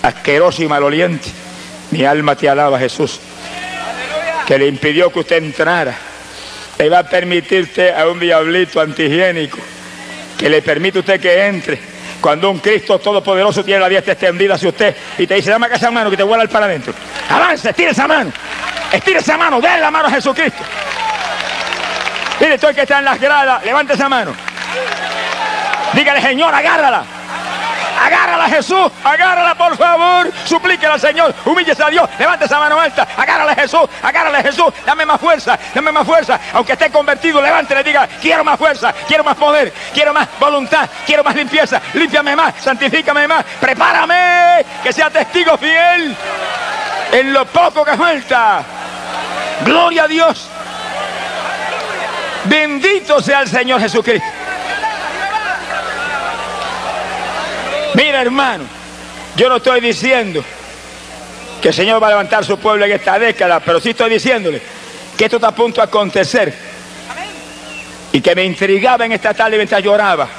[0.01, 1.27] asqueroso y maloliente.
[1.91, 3.19] Mi alma te alaba, Jesús,
[4.47, 5.95] que le impidió que usted entrara.
[6.77, 9.57] Le va a permitirte a un diablito antihigiénico
[10.37, 11.79] que le permite a usted que entre.
[12.19, 15.75] Cuando un Cristo todopoderoso tiene la diestra extendida hacia usted y te dice, dame acá
[15.75, 16.93] esa mano que te vuela para adentro.
[17.29, 18.31] Avance, estire esa mano.
[18.91, 20.63] Estire esa mano, dé la mano a Jesucristo.
[22.39, 24.33] Mire, todo el que está en las gradas, levante esa mano.
[25.93, 27.03] Dígale, Señor, agárrala.
[27.97, 28.91] Agárrala, Jesús.
[29.03, 30.31] Agárrala, por favor.
[30.45, 31.33] Suplíquela al Señor.
[31.45, 32.09] Humíllese a Dios.
[32.19, 33.07] Levante esa mano alta.
[33.17, 33.81] Agárrala, Jesús.
[34.01, 34.73] Agárrala, Jesús.
[34.85, 35.57] Dame más fuerza.
[35.73, 36.39] Dame más fuerza.
[36.53, 37.83] Aunque esté convertido, levántele.
[37.83, 38.93] Diga, quiero más fuerza.
[39.07, 39.73] Quiero más poder.
[39.93, 40.89] Quiero más voluntad.
[41.05, 41.81] Quiero más limpieza.
[41.93, 42.55] Límpiame más.
[42.61, 43.45] Santifícame más.
[43.59, 44.65] Prepárame.
[44.83, 46.15] Que sea testigo fiel.
[47.11, 48.63] En lo poco que falta.
[49.63, 50.49] Gloria a Dios.
[52.49, 54.27] Bendito sea el Señor Jesucristo.
[57.95, 58.65] Mira, hermano,
[59.35, 60.43] yo no estoy diciendo
[61.61, 64.61] que el Señor va a levantar su pueblo en esta década, pero sí estoy diciéndole
[65.17, 66.75] que esto está a punto de acontecer.
[68.11, 70.29] y que me intrigaba en esta tarde mientras lloraba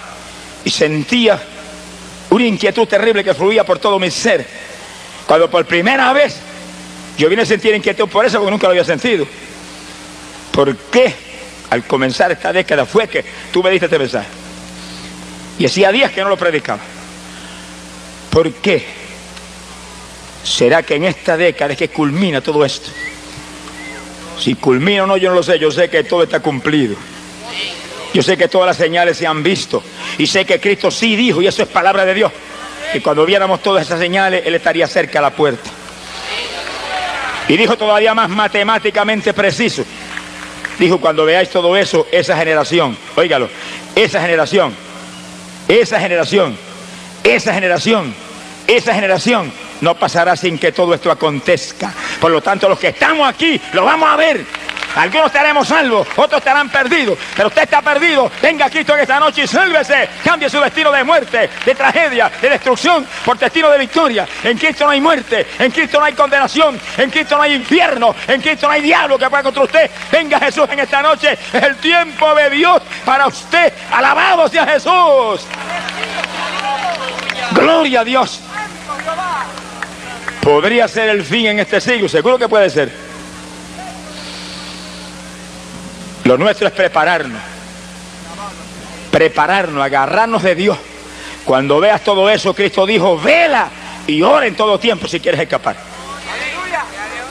[0.64, 1.38] y sentía
[2.30, 4.46] una inquietud terrible que fluía por todo mi ser.
[5.26, 6.36] Cuando por primera vez
[7.18, 9.26] yo vine a sentir inquietud por eso, porque nunca lo había sentido.
[10.52, 11.25] ¿Por qué
[11.70, 14.28] al comenzar esta década fue que tú me diste este mensaje?
[15.58, 16.80] Y hacía días que no lo predicaba.
[18.30, 18.84] ¿Por qué?
[20.44, 22.90] ¿Será que en esta década es que culmina todo esto?
[24.38, 25.58] Si culmina o no, yo no lo sé.
[25.58, 26.96] Yo sé que todo está cumplido.
[28.12, 29.82] Yo sé que todas las señales se han visto.
[30.18, 32.32] Y sé que Cristo sí dijo, y eso es palabra de Dios,
[32.92, 35.70] que cuando viéramos todas esas señales, Él estaría cerca a la puerta.
[37.48, 39.84] Y dijo todavía más matemáticamente preciso.
[40.78, 43.48] Dijo, cuando veáis todo eso, esa generación, óigalo,
[43.94, 44.74] esa generación,
[45.68, 46.56] esa generación,
[47.24, 48.14] esa generación,
[48.66, 51.92] esa generación no pasará sin que todo esto acontezca.
[52.20, 54.44] Por lo tanto, los que estamos aquí lo vamos a ver.
[54.96, 57.18] Algunos estaremos salvos, otros estarán perdidos.
[57.36, 58.30] Pero usted está perdido.
[58.40, 60.08] Venga a Cristo en esta noche y sálvese.
[60.24, 64.26] Cambie su destino de muerte, de tragedia, de destrucción por destino de victoria.
[64.42, 68.14] En Cristo no hay muerte, en Cristo no hay condenación, en Cristo no hay infierno,
[68.26, 69.90] en Cristo no hay diablo que pueda contra usted.
[70.10, 71.36] Venga Jesús en esta noche.
[71.52, 73.72] Es el tiempo de Dios para usted.
[73.92, 75.46] Alabado sea Jesús.
[77.52, 78.40] Gloria a Dios.
[80.40, 83.15] Podría ser el fin en este siglo, seguro que puede ser.
[86.26, 87.40] Lo nuestro es prepararnos.
[89.12, 90.76] Prepararnos, agarrarnos de Dios.
[91.44, 93.68] Cuando veas todo eso, Cristo dijo, vela
[94.08, 95.76] y ora en todo tiempo si quieres escapar.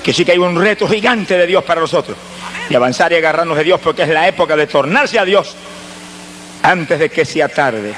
[0.02, 2.18] Que sí que hay un reto gigante de Dios para nosotros.
[2.70, 5.54] Y avanzar y agarrarnos de Dios porque es la época de tornarse a Dios
[6.64, 7.94] antes de que sea tarde.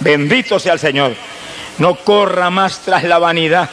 [0.00, 1.14] Bendito sea el Señor.
[1.76, 3.68] No corra más tras la vanidad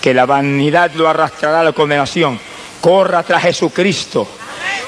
[0.00, 2.40] que la vanidad lo arrastrará a la condenación.
[2.80, 4.37] Corra tras Jesucristo.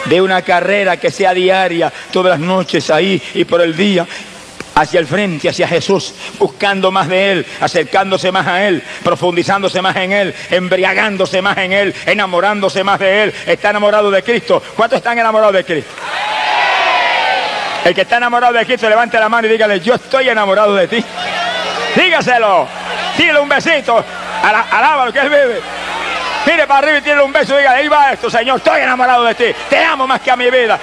[0.07, 4.07] De una carrera que sea diaria, todas las noches ahí y por el día,
[4.75, 9.97] hacia el frente, hacia Jesús, buscando más de Él, acercándose más a Él, profundizándose más
[9.97, 13.35] en Él, embriagándose más en Él, enamorándose más de Él.
[13.47, 14.63] Está enamorado de Cristo.
[14.77, 15.93] ¿Cuántos están enamorados de Cristo?
[17.85, 20.89] El que está enamorado de Cristo, levante la mano y dígale, yo estoy enamorado de
[20.89, 21.05] ti.
[21.97, 22.69] Dígaselo.
[23.17, 24.05] Dile un besito.
[24.43, 25.61] Alábalo que él vive.
[26.47, 29.35] Mire para arriba y tiene un beso diga, ahí va esto, Señor, estoy enamorado de
[29.35, 30.79] ti, te amo más que a mi vida.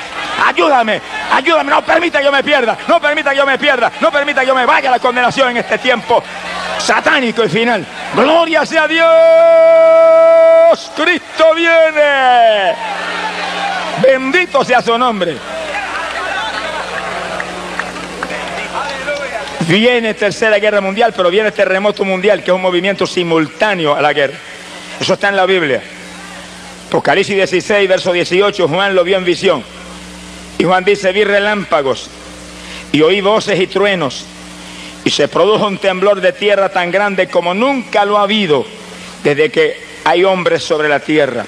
[0.45, 4.11] Ayúdame, ayúdame, no permita que yo me pierda, no permita que yo me pierda, no
[4.11, 6.23] permita que yo me vaya a la condenación en este tiempo
[6.79, 7.85] satánico y final.
[8.15, 9.07] Gloria sea Dios,
[10.95, 12.75] Cristo viene.
[14.01, 15.37] Bendito sea su nombre.
[19.67, 24.13] Viene tercera guerra mundial, pero viene terremoto mundial, que es un movimiento simultáneo a la
[24.13, 24.37] guerra.
[24.99, 25.81] Eso está en la Biblia.
[26.87, 29.63] Apocalipsis 16, verso 18, Juan lo vio en visión.
[30.57, 32.09] Y Juan dice, vi relámpagos
[32.91, 34.25] y oí voces y truenos.
[35.03, 38.65] Y se produjo un temblor de tierra tan grande como nunca lo ha habido
[39.23, 41.45] desde que hay hombres sobre la tierra.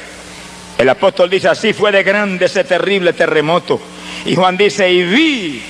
[0.77, 3.81] El apóstol dice, así fue de grande ese terrible terremoto.
[4.25, 5.61] Y Juan dice, y vi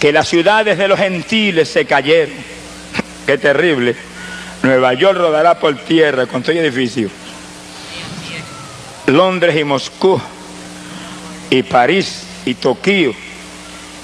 [0.00, 2.34] que las ciudades de los gentiles se cayeron.
[3.26, 3.94] Qué terrible.
[4.62, 7.08] Nueva York rodará por tierra con todo edificio.
[9.06, 10.20] Londres y Moscú
[11.50, 13.14] y París y Tokio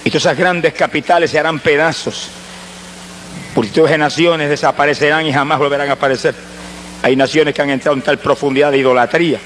[0.05, 2.29] y todas esas grandes capitales se harán pedazos.
[3.55, 6.35] Multitudes de naciones desaparecerán y jamás volverán a aparecer.
[7.03, 9.38] Hay naciones que han entrado en tal profundidad de idolatría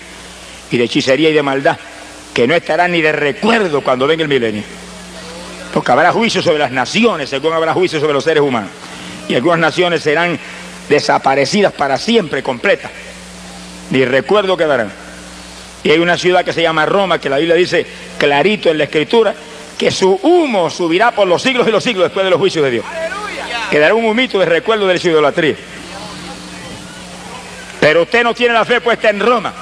[0.70, 1.78] y de hechicería y de maldad
[2.36, 4.62] que no estarán ni de recuerdo cuando venga el milenio.
[5.72, 8.70] Porque habrá juicio sobre las naciones, según habrá juicio sobre los seres humanos.
[9.26, 10.38] Y algunas naciones serán
[10.88, 12.90] desaparecidas para siempre, completas.
[13.90, 14.92] Ni recuerdo quedarán.
[15.82, 17.86] Y hay una ciudad que se llama Roma, que la Biblia dice
[18.18, 19.34] clarito en la escritura,
[19.78, 22.70] que su humo subirá por los siglos y los siglos después de los juicios de
[22.70, 22.84] Dios.
[23.70, 25.56] Quedará un humito de recuerdo de su idolatría.
[27.80, 29.52] Pero usted no tiene la fe puesta en Roma,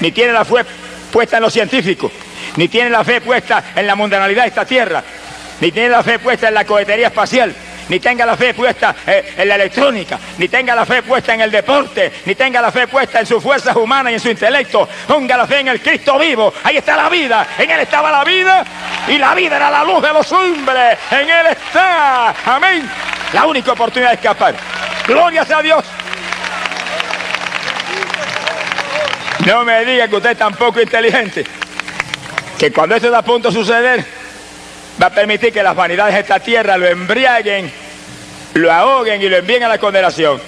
[0.00, 0.64] ni tiene la fe
[1.12, 2.10] puesta en los científicos,
[2.56, 5.04] ni tiene la fe puesta en la mundanalidad de esta tierra,
[5.60, 7.54] ni tiene la fe puesta en la cohetería espacial,
[7.88, 11.40] ni tenga la fe puesta eh, en la electrónica, ni tenga la fe puesta en
[11.42, 14.88] el deporte, ni tenga la fe puesta en sus fuerzas humanas y en su intelecto.
[15.06, 16.52] Ponga la fe en el Cristo vivo.
[16.62, 17.46] Ahí está la vida.
[17.58, 18.64] En Él estaba la vida
[19.08, 20.98] y la vida era la luz de los hombres.
[21.10, 22.34] En Él está.
[22.46, 22.88] Amén.
[23.32, 24.54] La única oportunidad de escapar.
[25.06, 25.84] Gloria sea a Dios.
[29.46, 31.44] No me diga que usted es tan poco inteligente.
[32.58, 34.21] Que cuando esto está a punto de suceder,
[35.00, 37.70] va a permitir que las vanidades de esta tierra lo embriaguen,
[38.54, 40.40] lo ahoguen y lo envíen a la condenación.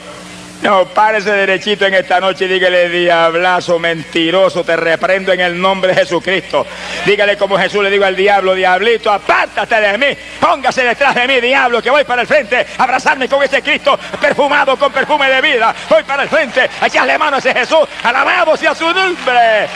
[0.63, 5.93] No, párese derechito en esta noche y dígale, diablazo, mentiroso, te reprendo en el nombre
[5.93, 6.67] de Jesucristo.
[7.05, 10.07] Dígale como Jesús le digo al diablo, diablito, apártate de mí,
[10.41, 14.79] póngase detrás de mí, diablo, que voy para el frente, abrazarme con ese Cristo perfumado
[14.79, 15.75] con perfume de vida.
[15.91, 19.69] Voy para el frente, echarle mano a ese Jesús, alabamos y a su nombre.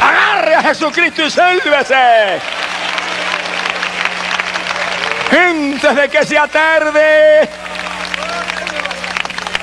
[0.00, 2.40] Agarre a Jesucristo y sálvese.
[5.30, 7.48] Antes de que sea tarde.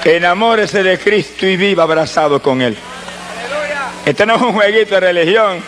[0.05, 2.77] Enamórese de Cristo y viva abrazado con Él.
[4.05, 5.61] Este no es un jueguito de religión,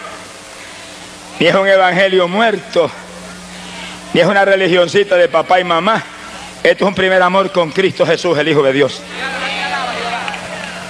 [1.39, 2.89] ni es un evangelio muerto,
[4.13, 6.01] ni es una religioncita de papá y mamá.
[6.63, 9.01] Esto es un primer amor con Cristo Jesús, el Hijo de Dios.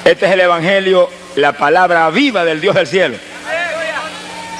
[0.06, 3.18] Este es el evangelio, la palabra viva del Dios del cielo,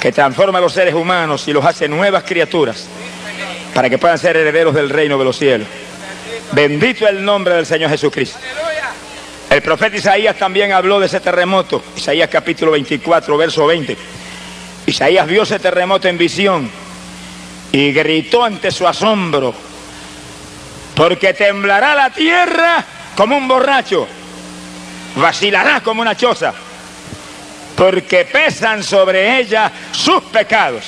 [0.00, 2.88] que transforma a los seres humanos y los hace nuevas criaturas
[3.74, 5.68] para que puedan ser herederos del reino de los cielos.
[6.52, 8.38] Bendito el nombre del Señor Jesucristo.
[9.48, 11.82] El profeta Isaías también habló de ese terremoto.
[11.96, 13.96] Isaías capítulo 24, verso 20.
[14.86, 16.70] Isaías vio ese terremoto en visión
[17.72, 19.54] y gritó ante su asombro,
[20.94, 22.84] porque temblará la tierra
[23.16, 24.06] como un borracho,
[25.16, 26.52] vacilará como una choza,
[27.76, 30.84] porque pesan sobre ella sus pecados.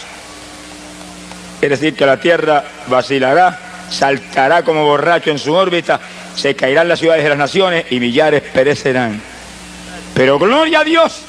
[1.62, 3.56] Quiere decir que la tierra vacilará,
[3.88, 6.00] saltará como borracho en su órbita
[6.34, 9.22] se caerán las ciudades de las naciones y millares perecerán.
[10.12, 11.20] Pero gloria a Dios,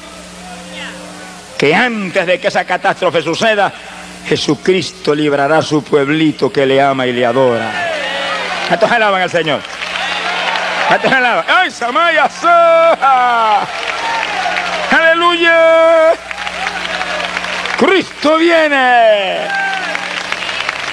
[1.56, 3.72] que antes de que esa catástrofe suceda,
[4.26, 7.70] Jesucristo librará a su pueblito que le ama y le adora.
[8.66, 9.60] ¿Cuántos alaban al Señor?
[10.88, 11.44] ¿Cuántos alaban?
[11.46, 12.28] ¡Ay, Samaya!
[14.90, 16.14] ¡Aleluya!
[17.78, 19.63] ¡Cristo viene!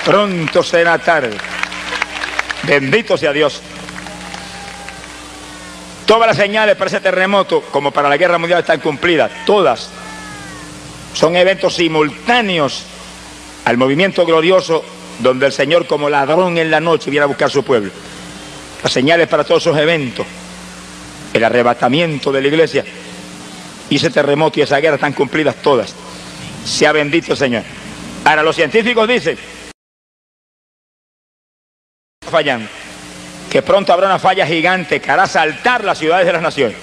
[0.05, 1.37] Pronto será tarde.
[2.63, 3.61] Bendito sea Dios.
[6.05, 9.31] Todas las señales para ese terremoto, como para la guerra mundial, están cumplidas.
[9.45, 9.89] Todas.
[11.13, 12.83] Son eventos simultáneos
[13.65, 14.83] al movimiento glorioso
[15.19, 17.91] donde el Señor como ladrón en la noche viene a buscar su pueblo.
[18.83, 20.25] Las señales para todos esos eventos,
[21.33, 22.83] el arrebatamiento de la iglesia
[23.89, 25.93] y ese terremoto y esa guerra están cumplidas todas.
[26.65, 27.63] Sea bendito el Señor.
[28.25, 29.37] Ahora los científicos dicen,
[32.31, 32.67] fallando
[33.51, 36.77] que pronto habrá una falla gigante que hará saltar las ciudades de las naciones.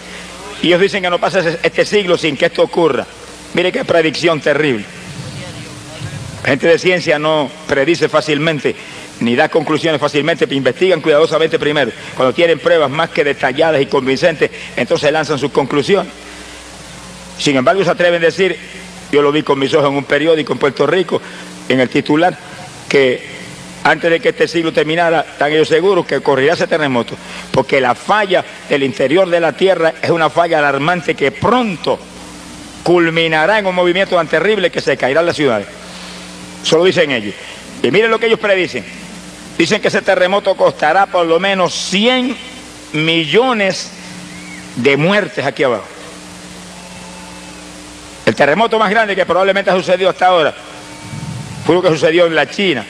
[0.61, 3.07] Y ellos dicen que no pasa este siglo sin que esto ocurra.
[3.55, 4.85] Mire qué predicción terrible.
[6.43, 8.77] La gente de ciencia no predice fácilmente,
[9.21, 11.91] ni da conclusiones fácilmente, investigan cuidadosamente primero.
[12.15, 16.13] Cuando tienen pruebas más que detalladas y convincentes, entonces lanzan sus conclusiones.
[17.39, 18.59] Sin embargo, se atreven a decir,
[19.11, 21.23] yo lo vi con mis ojos en un periódico en Puerto Rico,
[21.67, 22.37] en el titular,
[22.91, 23.38] que
[23.89, 27.15] antes de que este siglo terminara, están ellos seguros que ocurrirá ese terremoto,
[27.51, 31.99] porque la falla del interior de la Tierra es una falla alarmante que pronto
[32.83, 35.67] culminará en un movimiento tan terrible que se caerán las ciudades.
[36.63, 37.35] Eso lo dicen ellos.
[37.83, 38.85] Y miren lo que ellos predicen.
[39.57, 42.37] Dicen que ese terremoto costará por lo menos 100
[42.93, 43.91] millones
[44.77, 45.87] de muertes aquí abajo.
[48.27, 50.55] El terremoto más grande que probablemente ha sucedido hasta ahora
[51.65, 52.85] fue lo que sucedió en la China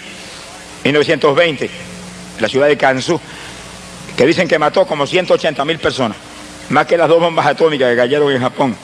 [0.84, 1.70] 1920,
[2.40, 3.20] la ciudad de Kansu,
[4.16, 6.16] que dicen que mató como 180 mil personas,
[6.70, 8.76] más que las dos bombas atómicas que cayeron en Japón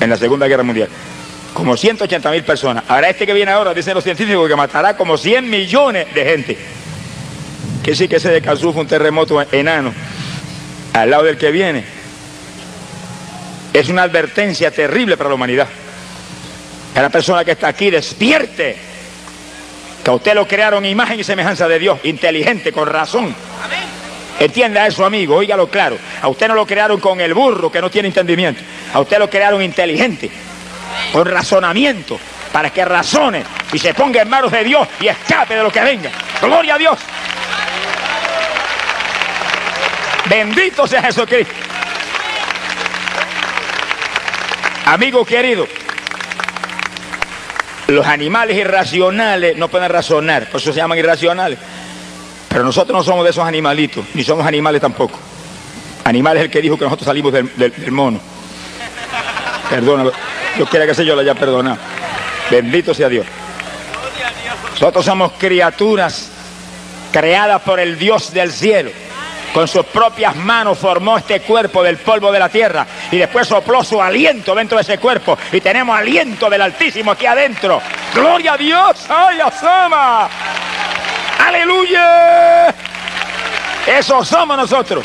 [0.00, 0.88] en la Segunda Guerra Mundial.
[1.54, 2.84] Como 180 mil personas.
[2.88, 6.58] Ahora este que viene ahora, dicen los científicos, que matará como 100 millones de gente.
[7.82, 9.92] Que sí que ese de Kansu fue un terremoto enano,
[10.92, 11.84] al lado del que viene.
[13.72, 15.68] Es una advertencia terrible para la humanidad.
[16.94, 18.91] La persona que está aquí despierte
[20.02, 23.34] que a usted lo crearon imagen y semejanza de Dios, inteligente, con razón.
[24.40, 25.96] Entienda eso, amigo, óigalo claro.
[26.20, 28.60] A usted no lo crearon con el burro que no tiene entendimiento.
[28.92, 30.30] A usted lo crearon inteligente,
[31.12, 32.18] con razonamiento,
[32.50, 35.80] para que razone y se ponga en manos de Dios y escape de lo que
[35.80, 36.10] venga.
[36.40, 36.98] Gloria a Dios.
[40.28, 41.54] Bendito sea Jesucristo.
[44.86, 45.66] Amigo querido,
[47.88, 51.58] los animales irracionales no pueden razonar, por eso se llaman irracionales.
[52.48, 55.18] Pero nosotros no somos de esos animalitos, ni somos animales tampoco.
[56.04, 58.20] Animal es el que dijo que nosotros salimos del, mono.
[59.70, 60.12] Perdónalo.
[60.58, 61.78] Yo quiera que se yo lo haya perdonado.
[62.50, 63.26] Bendito sea Dios.
[64.72, 66.30] Nosotros somos criaturas
[67.10, 68.90] creadas por el Dios del cielo
[69.52, 73.84] con sus propias manos formó este cuerpo del polvo de la tierra y después sopló
[73.84, 77.80] su aliento dentro de ese cuerpo y tenemos aliento del Altísimo aquí adentro.
[78.14, 80.28] Gloria a Dios, ay, asama.
[81.46, 82.74] Aleluya.
[83.86, 85.04] Eso somos nosotros.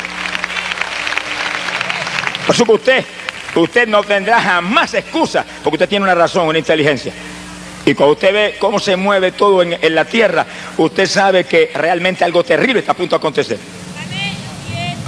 [2.46, 3.04] Por eso que usted,
[3.54, 7.12] usted no tendrá jamás excusa, porque usted tiene una razón, una inteligencia.
[7.84, 10.46] Y cuando usted ve cómo se mueve todo en, en la tierra,
[10.78, 13.58] usted sabe que realmente algo terrible está a punto de acontecer.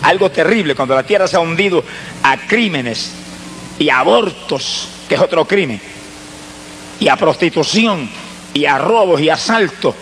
[0.02, 1.84] Algo terrible cuando la tierra se ha hundido
[2.22, 3.12] a crímenes
[3.78, 5.80] y abortos, que es otro crimen,
[6.98, 8.08] y a prostitución,
[8.54, 9.94] y a robos y asaltos,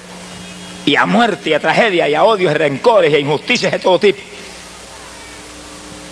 [0.84, 3.78] y a muerte y a tragedia, y a odios y rencores y a injusticias de
[3.78, 4.20] todo tipo.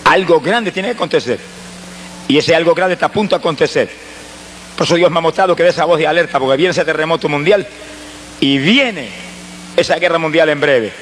[0.05, 1.39] Algo grande tiene que acontecer.
[2.28, 3.91] Y ese algo grande está a punto de acontecer.
[4.76, 6.84] Por eso Dios me ha mostrado que de esa voz de alerta, porque viene ese
[6.84, 7.66] terremoto mundial
[8.41, 9.09] y viene
[9.76, 10.93] esa guerra mundial en breve.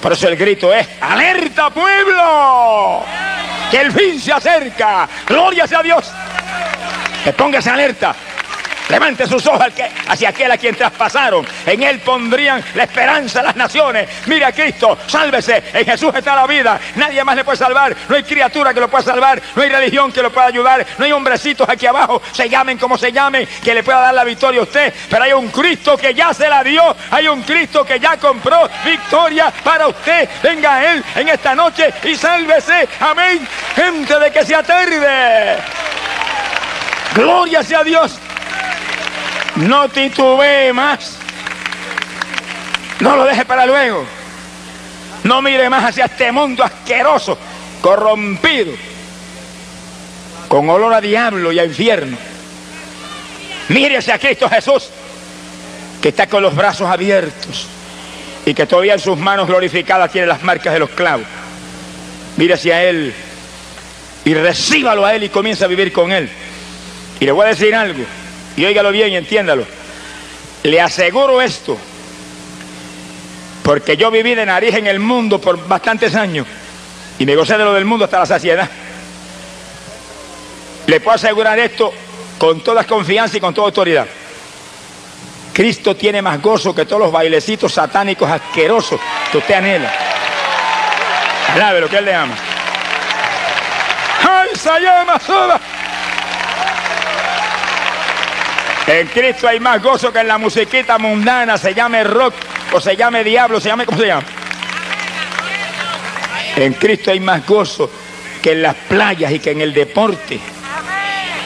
[0.00, 3.04] Por eso el grito es, alerta pueblo,
[3.70, 6.10] que el fin se acerca, gloria sea Dios.
[7.22, 8.14] Que póngase alerta,
[8.90, 9.66] Levante sus ojos
[10.08, 11.46] hacia aquel a quien traspasaron.
[11.64, 14.08] En él pondrían la esperanza de las naciones.
[14.26, 15.62] Mira a Cristo, sálvese.
[15.72, 16.78] En Jesús está la vida.
[16.96, 17.96] Nadie más le puede salvar.
[18.08, 19.40] No hay criatura que lo pueda salvar.
[19.54, 20.84] No hay religión que lo pueda ayudar.
[20.98, 24.24] No hay hombrecitos aquí abajo, se llamen como se llamen, que le pueda dar la
[24.24, 24.92] victoria a usted.
[25.08, 26.96] Pero hay un Cristo que ya se la dio.
[27.10, 30.28] Hay un Cristo que ya compró victoria para usted.
[30.42, 32.88] Venga a Él en esta noche y sálvese.
[33.00, 33.46] Amén.
[33.76, 35.58] Gente de que se atarde.
[37.14, 38.18] Gloria sea Dios.
[39.60, 41.16] No titubee más.
[43.00, 44.06] No lo deje para luego.
[45.24, 47.36] No mire más hacia este mundo asqueroso,
[47.82, 48.72] corrompido,
[50.48, 52.16] con olor a diablo y a infierno.
[53.68, 54.88] Mire hacia Cristo Jesús,
[56.00, 57.66] que está con los brazos abiertos
[58.46, 61.26] y que todavía en sus manos glorificadas tiene las marcas de los clavos.
[62.38, 63.12] Mire hacia Él
[64.24, 66.30] y recíbalo a Él y comienza a vivir con Él.
[67.20, 68.04] Y le voy a decir algo.
[68.60, 69.64] Y óigalo bien y entiéndalo.
[70.64, 71.78] Le aseguro esto,
[73.62, 76.46] porque yo viví de nariz en el mundo por bastantes años
[77.18, 78.68] y me gocé de lo del mundo hasta la saciedad.
[80.86, 81.90] Le puedo asegurar esto
[82.36, 84.06] con toda confianza y con toda autoridad.
[85.54, 89.00] Cristo tiene más gozo que todos los bailecitos satánicos asquerosos
[89.32, 89.90] que usted anhela.
[91.54, 92.34] Alabe lo que Él le ama.
[94.22, 95.18] ¡Ay, se llama!
[98.90, 102.34] En Cristo hay más gozo que en la musiquita mundana, se llame rock
[102.72, 104.26] o se llame diablo, se llame como se llama.
[106.56, 107.88] En Cristo hay más gozo
[108.42, 110.40] que en las playas y que en el deporte.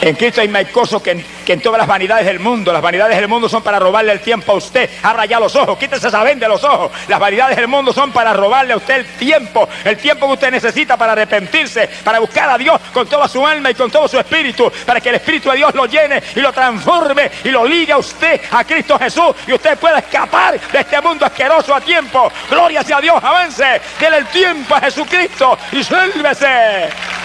[0.05, 2.71] En Cristo hay más gozo que en, que en, todas las vanidades del mundo.
[2.71, 4.87] Las vanidades del mundo son para robarle el tiempo a usted.
[5.01, 6.91] Abra ya los ojos, quítese esa venda de los ojos.
[7.07, 9.67] Las vanidades del mundo son para robarle a usted el tiempo.
[9.83, 13.71] El tiempo que usted necesita para arrepentirse, para buscar a Dios con toda su alma
[13.71, 14.71] y con todo su espíritu.
[14.85, 17.97] Para que el Espíritu de Dios lo llene y lo transforme y lo ligue a
[17.97, 19.35] usted a Cristo Jesús.
[19.47, 22.31] Y usted pueda escapar de este mundo asqueroso a tiempo.
[22.47, 23.81] Gloria sea a Dios, avance.
[23.99, 27.24] Dele el tiempo a Jesucristo y sálvese.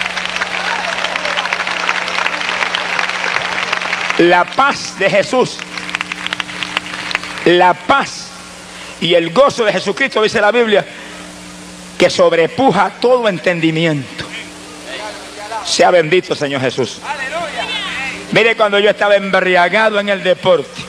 [4.21, 5.57] La paz de Jesús,
[7.45, 8.27] la paz
[8.99, 10.85] y el gozo de Jesucristo, dice la Biblia,
[11.97, 14.25] que sobrepuja todo entendimiento.
[15.65, 16.99] Sea bendito, Señor Jesús.
[18.31, 20.81] Mire cuando yo estaba embriagado en el deporte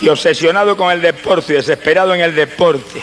[0.00, 3.02] y obsesionado con el deporte y desesperado en el deporte.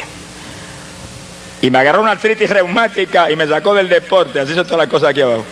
[1.61, 4.39] Y me agarró una artritis reumática y me sacó del deporte.
[4.39, 5.43] Así son todas las cosas aquí abajo.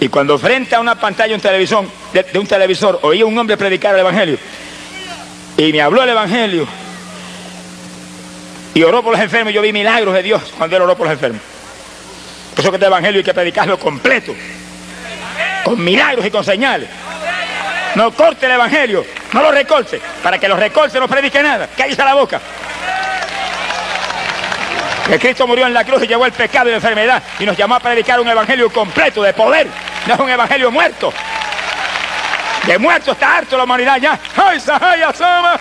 [0.00, 3.56] Y cuando frente a una pantalla un televisor, de, un televisor oí a un hombre
[3.56, 4.38] predicar el Evangelio.
[5.56, 6.66] Y me habló el Evangelio.
[8.74, 9.52] Y oró por los enfermos.
[9.52, 11.42] Yo vi milagros de Dios cuando él oró por los enfermos.
[12.54, 14.34] Por eso que este Evangelio hay que predicarlo completo.
[15.64, 16.88] Con milagros y con señales.
[17.96, 19.04] No corte el Evangelio.
[19.32, 20.00] No lo recorte.
[20.22, 21.68] Para que los recorte no predique nada.
[21.76, 22.40] Cállese la boca.
[25.08, 27.56] Que Cristo murió en la cruz y llevó el pecado y la enfermedad y nos
[27.56, 29.66] llamó a predicar un evangelio completo de poder.
[30.06, 31.12] No es un evangelio muerto.
[32.66, 34.18] De muerto está harto la humanidad ya.
[34.36, 35.58] ¡Ay, Sahaya, Sama!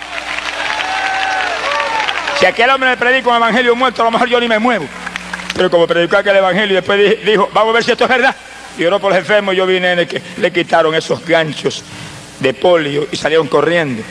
[2.37, 4.85] Si aquel hombre me predica un evangelio muerto, a lo mejor yo ni me muevo.
[5.55, 8.35] Pero como predicó aquel evangelio y después dijo, vamos a ver si esto es verdad.
[8.77, 11.83] Y oró por los enfermos, yo vine en el que le quitaron esos ganchos
[12.39, 14.03] de polio y salieron corriendo.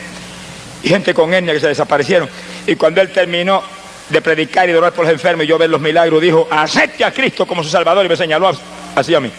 [0.81, 2.27] Y gente con hernia que se desaparecieron.
[2.65, 3.63] Y cuando él terminó,
[4.09, 7.03] de predicar y de orar por los enfermos y yo ver los milagros, dijo, acepte
[7.03, 8.51] a Cristo como su Salvador y me señaló
[8.95, 9.31] así a mí,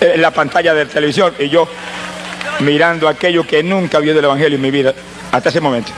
[0.00, 1.68] en la pantalla de televisión y yo
[2.60, 4.94] mirando aquello que nunca vi del Evangelio en mi vida
[5.32, 5.92] hasta ese momento.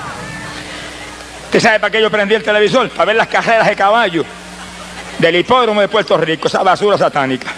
[1.45, 2.89] ¿Usted sabe para qué yo prendí el televisor?
[2.91, 4.25] Para ver las carreras de caballo
[5.19, 7.49] del hipódromo de Puerto Rico, esa basura satánica.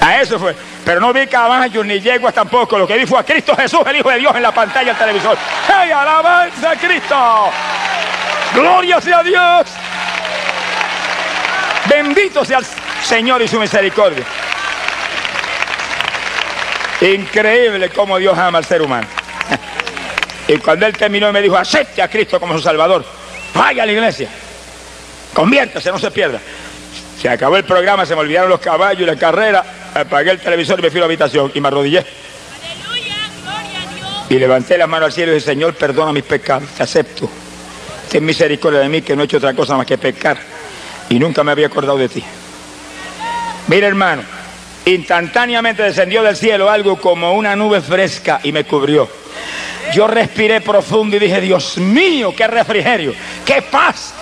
[0.00, 0.54] A eso fue.
[0.84, 2.78] Pero no vi caballos ni yeguas tampoco.
[2.78, 4.96] Lo que vi fue a Cristo Jesús, el Hijo de Dios, en la pantalla del
[4.96, 5.36] televisor.
[5.68, 7.50] ¡Hey, alabanza a Cristo!
[8.54, 9.66] ¡Gloria sea Dios!
[11.88, 12.66] Bendito sea el
[13.04, 14.24] Señor y su misericordia.
[17.00, 19.06] Increíble cómo Dios ama al ser humano.
[20.48, 23.04] Y cuando él terminó me dijo, acepte a Cristo como su Salvador,
[23.54, 24.28] vaya a la iglesia,
[25.32, 26.40] conviértase, no se pierda.
[27.22, 29.64] Se acabó el programa, se me olvidaron los caballos y la carrera,
[29.94, 32.04] apagué el televisor y me fui a la habitación y me arrodillé.
[34.28, 37.30] Y levanté las manos al cielo y dije, Señor, perdona mis pecados, te acepto.
[38.10, 40.36] Ten misericordia de mí que no he hecho otra cosa más que pecar.
[41.10, 42.24] Y nunca me había acordado de ti.
[43.68, 44.24] Mira hermano,
[44.84, 49.08] instantáneamente descendió del cielo algo como una nube fresca y me cubrió.
[49.94, 53.14] Yo respiré profundo y dije, Dios mío, qué refrigerio,
[53.46, 54.12] qué paz.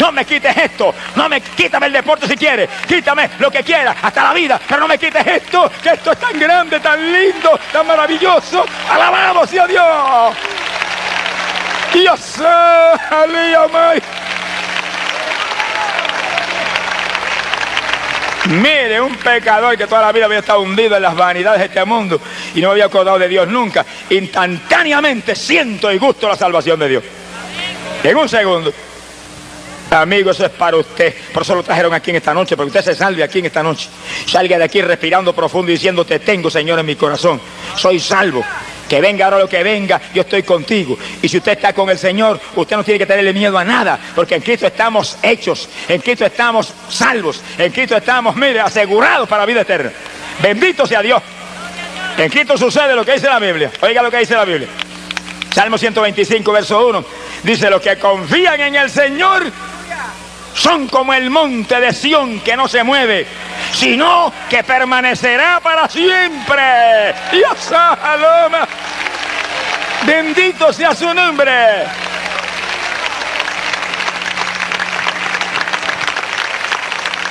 [0.00, 3.94] No me quites esto, no me quítame el deporte si quieres, quítame lo que quieras,
[4.00, 7.60] hasta la vida, pero no me quites esto, que esto es tan grande, tan lindo,
[7.70, 8.64] tan maravilloso.
[8.90, 10.34] Alabado sea Dios.
[11.92, 12.40] Dios,
[18.46, 21.84] Mire, un pecador que toda la vida había estado hundido en las vanidades de este
[21.84, 22.18] mundo
[22.54, 27.04] y no había acordado de Dios nunca, instantáneamente siento y gusto la salvación de Dios.
[28.02, 28.72] En un segundo.
[29.90, 31.14] Amigo, eso es para usted.
[31.32, 33.62] Por eso lo trajeron aquí en esta noche, porque usted se salve aquí en esta
[33.62, 33.88] noche.
[34.26, 37.40] Salga de aquí respirando profundo y diciendo, te tengo, Señor, en mi corazón.
[37.76, 38.44] Soy salvo.
[38.88, 40.98] Que venga ahora lo que venga, yo estoy contigo.
[41.22, 43.98] Y si usted está con el Señor, usted no tiene que tenerle miedo a nada,
[44.16, 49.42] porque en Cristo estamos hechos, en Cristo estamos salvos, en Cristo estamos, mire, asegurados para
[49.42, 49.92] la vida eterna.
[50.42, 51.22] Bendito sea Dios.
[52.18, 53.70] En Cristo sucede lo que dice la Biblia.
[53.80, 54.68] Oiga lo que dice la Biblia.
[55.54, 57.04] Salmo 125, verso 1.
[57.44, 59.44] Dice, los que confían en el Señor
[60.54, 63.26] son como el monte de Sión que no se mueve,
[63.72, 67.14] sino que permanecerá para siempre.
[67.32, 68.66] Dios aloma.
[70.06, 71.52] Bendito sea su nombre.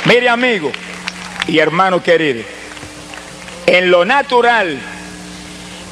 [0.06, 0.72] Mire amigo
[1.48, 2.44] y hermano querido,
[3.68, 4.80] en lo natural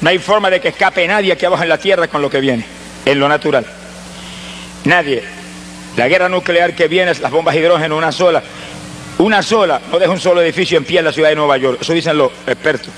[0.02, 2.40] no hay forma de que escape nadie aquí abajo en la tierra con lo que
[2.40, 2.66] viene,
[3.06, 3.66] en lo natural.
[4.86, 5.37] Nadie.
[5.98, 8.42] La guerra nuclear que viene, las bombas hidrógeno, una sola,
[9.18, 11.80] una sola, no deja un solo edificio en pie en la ciudad de Nueva York.
[11.82, 12.90] Eso dicen los expertos.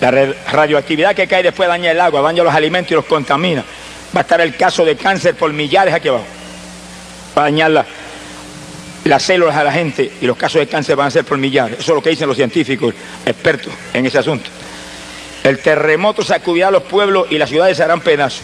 [0.00, 0.10] La
[0.52, 3.64] radioactividad que cae después daña el agua, daña los alimentos y los contamina.
[4.14, 6.24] Va a estar el caso de cáncer por millares aquí abajo.
[7.36, 7.84] Va a dañar
[9.04, 11.80] las células a la gente y los casos de cáncer van a ser por millares.
[11.80, 12.94] Eso es lo que dicen los científicos,
[13.26, 14.48] expertos en ese asunto.
[15.42, 18.42] El terremoto sacudirá a los pueblos y las ciudades se harán pedazos.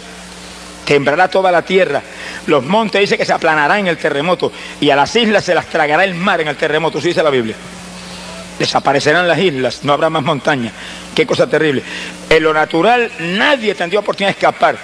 [0.88, 2.00] Tembrará toda la tierra.
[2.46, 5.66] Los montes dice que se aplanarán en el terremoto y a las islas se las
[5.66, 7.54] tragará el mar en el terremoto, eso dice la Biblia.
[8.58, 10.72] Desaparecerán las islas, no habrá más montaña.
[11.14, 11.82] Qué cosa terrible.
[12.30, 14.78] En lo natural nadie tendría oportunidad de escapar.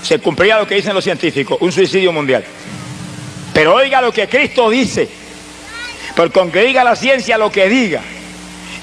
[0.00, 2.44] Se cumpliría lo que dicen los científicos, un suicidio mundial.
[3.52, 5.08] Pero oiga lo que Cristo dice.
[6.14, 8.02] Porque aunque diga la ciencia lo que diga,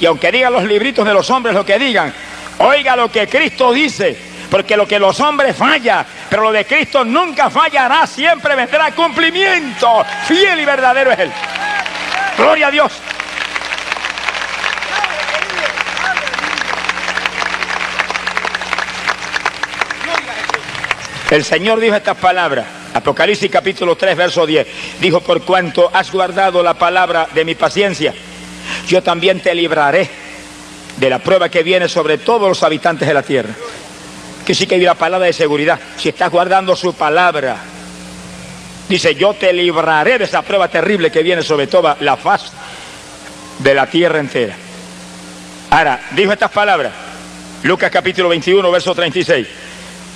[0.02, 2.14] y aunque digan los libritos de los hombres lo que digan,
[2.58, 4.18] oiga lo que Cristo dice.
[4.50, 10.06] Porque lo que los hombres falla, pero lo de Cristo nunca fallará, siempre vendrá cumplimiento.
[10.26, 11.32] Fiel y verdadero es Él.
[12.38, 12.92] Gloria a Dios.
[21.30, 22.66] El Señor dijo estas palabras.
[22.94, 24.68] Apocalipsis capítulo 3, verso 10.
[25.00, 28.14] Dijo, por cuanto has guardado la palabra de mi paciencia,
[28.88, 30.10] yo también te libraré
[30.96, 33.54] de la prueba que viene sobre todos los habitantes de la tierra
[34.48, 35.78] que sí que hay una palabra de seguridad.
[35.98, 37.58] Si estás guardando su palabra,
[38.88, 42.54] dice, yo te libraré de esa prueba terrible que viene sobre toda la faz
[43.60, 44.56] de la tierra entera.
[45.70, 46.94] Ahora, dijo estas palabras,
[47.64, 49.46] Lucas capítulo 21, verso 36.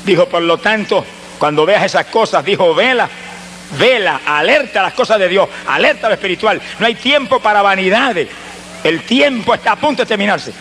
[0.06, 1.06] Dijo, por lo tanto,
[1.38, 3.10] cuando veas esas cosas, dijo, vela,
[3.78, 6.62] vela, alerta a las cosas de Dios, alerta a lo espiritual.
[6.80, 8.30] No hay tiempo para vanidades.
[8.82, 10.54] El tiempo está a punto de terminarse.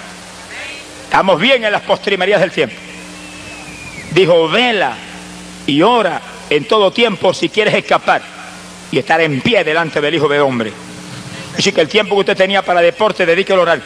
[1.04, 2.89] Estamos bien en las postrimerías del tiempo.
[4.12, 4.96] Dijo, vela
[5.66, 8.22] y ora en todo tiempo si quieres escapar
[8.90, 10.72] y estar en pie delante del Hijo de Hombre.
[11.56, 13.82] Así que el tiempo que usted tenía para deporte, dedíquelo a orar.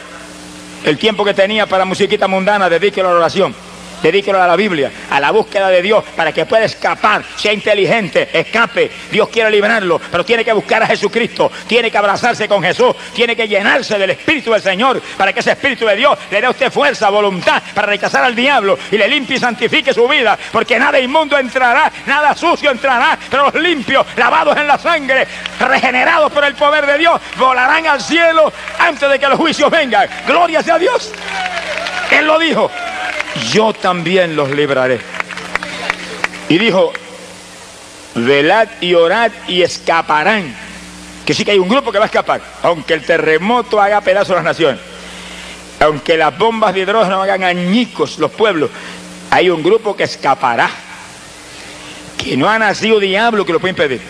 [0.83, 3.64] El tiempo que tenía para musiquita mundana, dedíquelo a la oración
[4.01, 8.29] dedíquelo a la Biblia, a la búsqueda de Dios, para que pueda escapar, sea inteligente,
[8.33, 8.91] escape.
[9.11, 13.35] Dios quiere librarlo, pero tiene que buscar a Jesucristo, tiene que abrazarse con Jesús, tiene
[13.35, 16.51] que llenarse del Espíritu del Señor, para que ese Espíritu de Dios le dé a
[16.51, 20.79] usted fuerza, voluntad, para rechazar al diablo y le limpie y santifique su vida, porque
[20.79, 25.27] nada inmundo entrará, nada sucio entrará, pero los limpios, lavados en la sangre,
[25.59, 30.07] regenerados por el poder de Dios, volarán al cielo antes de que los juicios vengan.
[30.27, 31.11] Gloria sea a Dios.
[32.11, 32.69] Él lo dijo
[33.51, 34.99] yo también los libraré.
[36.49, 36.91] Y dijo,
[38.15, 40.55] velad y orad y escaparán
[41.25, 44.31] Que sí que hay un grupo que va a escapar, aunque el terremoto haga pedazos
[44.31, 44.79] a las naciones,
[45.79, 48.69] aunque las bombas de hidrógeno hagan añicos los pueblos,
[49.31, 50.69] hay un grupo que escapará,
[52.15, 54.01] que no ha nacido diablo que lo puede impedir,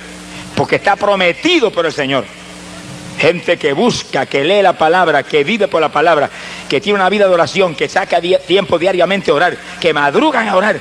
[0.56, 2.26] porque está prometido por el Señor.
[3.18, 6.30] Gente que busca, que lee la palabra, que vive por la palabra,
[6.70, 10.56] que tiene una vida de oración, que saca tiempo diariamente a orar, que madrugan a
[10.56, 10.80] orar.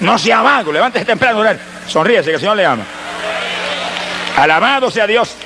[0.00, 1.58] No sea vago, levántese temprano a orar.
[1.86, 2.84] Sonríese que el Señor le ama.
[4.36, 5.36] Alabado sea Dios.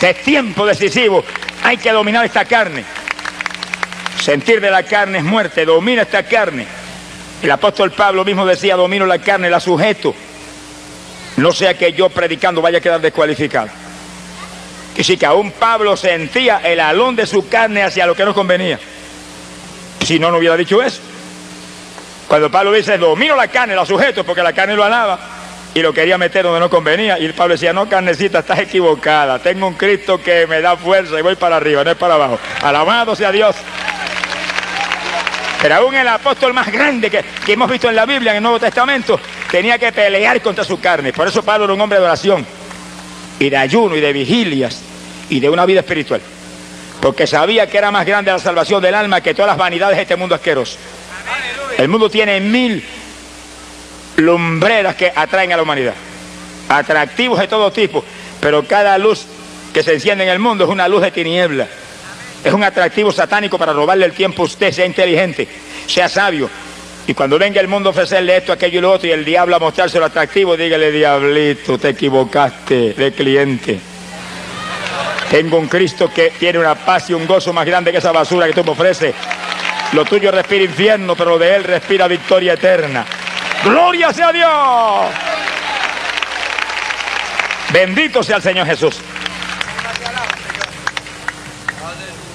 [0.00, 1.24] Es tiempo decisivo.
[1.62, 2.84] Hay que dominar esta carne.
[4.20, 5.64] Sentir de la carne es muerte.
[5.64, 6.66] Domina esta carne.
[7.42, 10.14] El apóstol Pablo mismo decía, domino la carne, la sujeto.
[11.36, 13.68] No sea que yo predicando vaya a quedar descualificado.
[14.96, 18.32] Y sí que aún Pablo sentía el alón de su carne hacia lo que no
[18.32, 18.78] convenía.
[20.04, 21.00] Si no, no hubiera dicho eso.
[22.26, 25.18] Cuando Pablo dice, domino la carne, la sujeto, porque la carne lo alaba
[25.74, 27.18] y lo quería meter donde no convenía.
[27.18, 29.38] Y Pablo decía, no, carnecita, estás equivocada.
[29.38, 32.38] Tengo un Cristo que me da fuerza y voy para arriba, no es para abajo.
[32.62, 33.54] Alabado sea Dios.
[35.60, 38.42] Pero aún el apóstol más grande que, que, hemos visto en la Biblia, en el
[38.42, 39.20] Nuevo Testamento,
[39.50, 41.12] tenía que pelear contra su carne.
[41.12, 42.46] Por eso Pablo era un hombre de oración
[43.38, 44.80] y de ayuno y de vigilias
[45.28, 46.20] y de una vida espiritual.
[47.00, 50.02] Porque sabía que era más grande la salvación del alma que todas las vanidades de
[50.02, 50.78] este mundo asqueroso.
[51.78, 52.82] El mundo tiene mil
[54.16, 55.94] lumbreras que atraen a la humanidad.
[56.68, 58.04] Atractivos de todo tipo.
[58.40, 59.26] Pero cada luz
[59.72, 61.68] que se enciende en el mundo es una luz de tiniebla.
[62.42, 64.72] Es un atractivo satánico para robarle el tiempo a usted.
[64.72, 65.46] Sea inteligente,
[65.86, 66.48] sea sabio.
[67.08, 69.54] Y cuando venga el mundo a ofrecerle esto, aquello y lo otro, y el diablo
[69.54, 73.78] a mostrarse lo atractivo, dígale, diablito, te equivocaste de cliente.
[75.30, 78.46] Tengo un Cristo que tiene una paz y un gozo más grande que esa basura
[78.46, 79.14] que tú me ofreces.
[79.92, 83.06] Lo tuyo respira infierno, pero lo de Él respira victoria eterna.
[83.62, 85.14] Gloria sea Dios.
[87.72, 89.00] Bendito sea el Señor Jesús.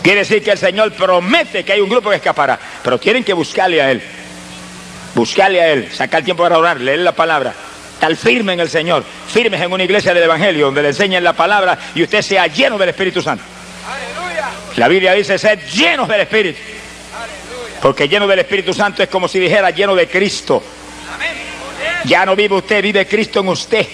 [0.01, 3.33] Quiere decir que el Señor promete que hay un grupo que escapará, pero tienen que
[3.33, 4.01] buscarle a Él.
[5.21, 7.53] Buscarle a Él, sacar tiempo para orar, leer la palabra.
[7.93, 11.33] Estar firme en el Señor, firmes en una iglesia del Evangelio donde le enseñen la
[11.33, 13.43] palabra y usted sea lleno del Espíritu Santo.
[14.77, 16.59] La Biblia dice ser llenos del Espíritu.
[17.83, 20.63] Porque lleno del Espíritu Santo es como si dijera lleno de Cristo.
[22.05, 23.87] Ya no vive usted, vive Cristo en usted.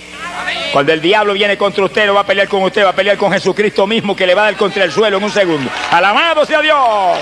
[0.72, 3.18] Cuando el diablo viene contra usted, no va a pelear con usted, va a pelear
[3.18, 5.70] con Jesucristo mismo que le va a dar contra el suelo en un segundo.
[5.92, 7.18] Alabado sea Dios.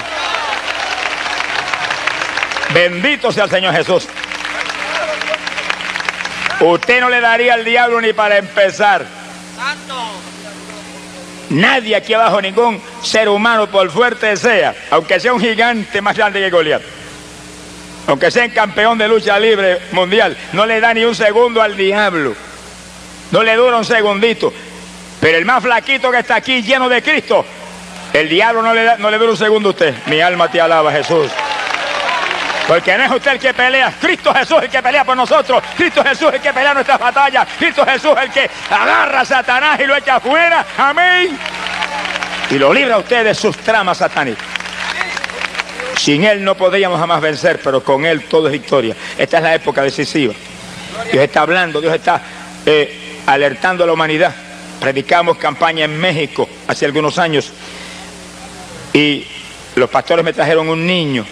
[2.76, 4.06] Bendito sea el Señor Jesús.
[6.60, 9.06] Usted no le daría al diablo ni para empezar.
[11.52, 16.42] Nadie aquí abajo, ningún ser humano, por fuerte sea, aunque sea un gigante más grande
[16.42, 16.82] que Goliat,
[18.08, 21.78] aunque sea un campeón de lucha libre mundial, no le da ni un segundo al
[21.78, 22.36] diablo.
[23.32, 24.52] No le dura un segundito.
[25.22, 27.46] Pero el más flaquito que está aquí, lleno de Cristo,
[28.12, 29.96] el diablo no le, da, no le dura un segundo a usted.
[30.08, 31.32] Mi alma te alaba, Jesús.
[32.68, 36.04] Porque no es usted el que pelea, Cristo Jesús el que pelea por nosotros, Cristo
[36.04, 39.96] Jesús el que pelea nuestras batallas, Cristo Jesús el que agarra a Satanás y lo
[39.96, 41.38] echa afuera, amén.
[42.50, 44.44] Y lo libra a usted de sus tramas satánicas.
[45.98, 48.96] Sin Él no podríamos jamás vencer, pero con Él todo es victoria.
[49.18, 50.34] Esta es la época decisiva.
[51.12, 52.22] Dios está hablando, Dios está
[52.66, 54.34] eh, alertando a la humanidad.
[54.80, 57.52] Predicamos campaña en México hace algunos años
[58.92, 59.26] y
[59.76, 61.26] los pastores me trajeron un niño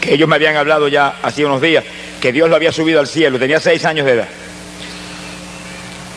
[0.00, 1.84] que ellos me habían hablado ya hace unos días,
[2.20, 4.28] que Dios lo había subido al cielo, tenía seis años de edad.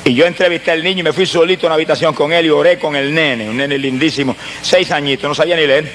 [0.05, 2.49] Y yo entrevisté al niño y me fui solito a una habitación con él y
[2.49, 5.91] oré con el nene, un nene lindísimo, seis añitos, no sabía ni leer.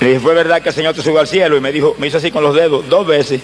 [0.00, 1.56] Le dije, ¿fue verdad que el Señor te subió al cielo?
[1.56, 3.40] Y me dijo, me hizo así con los dedos, dos veces.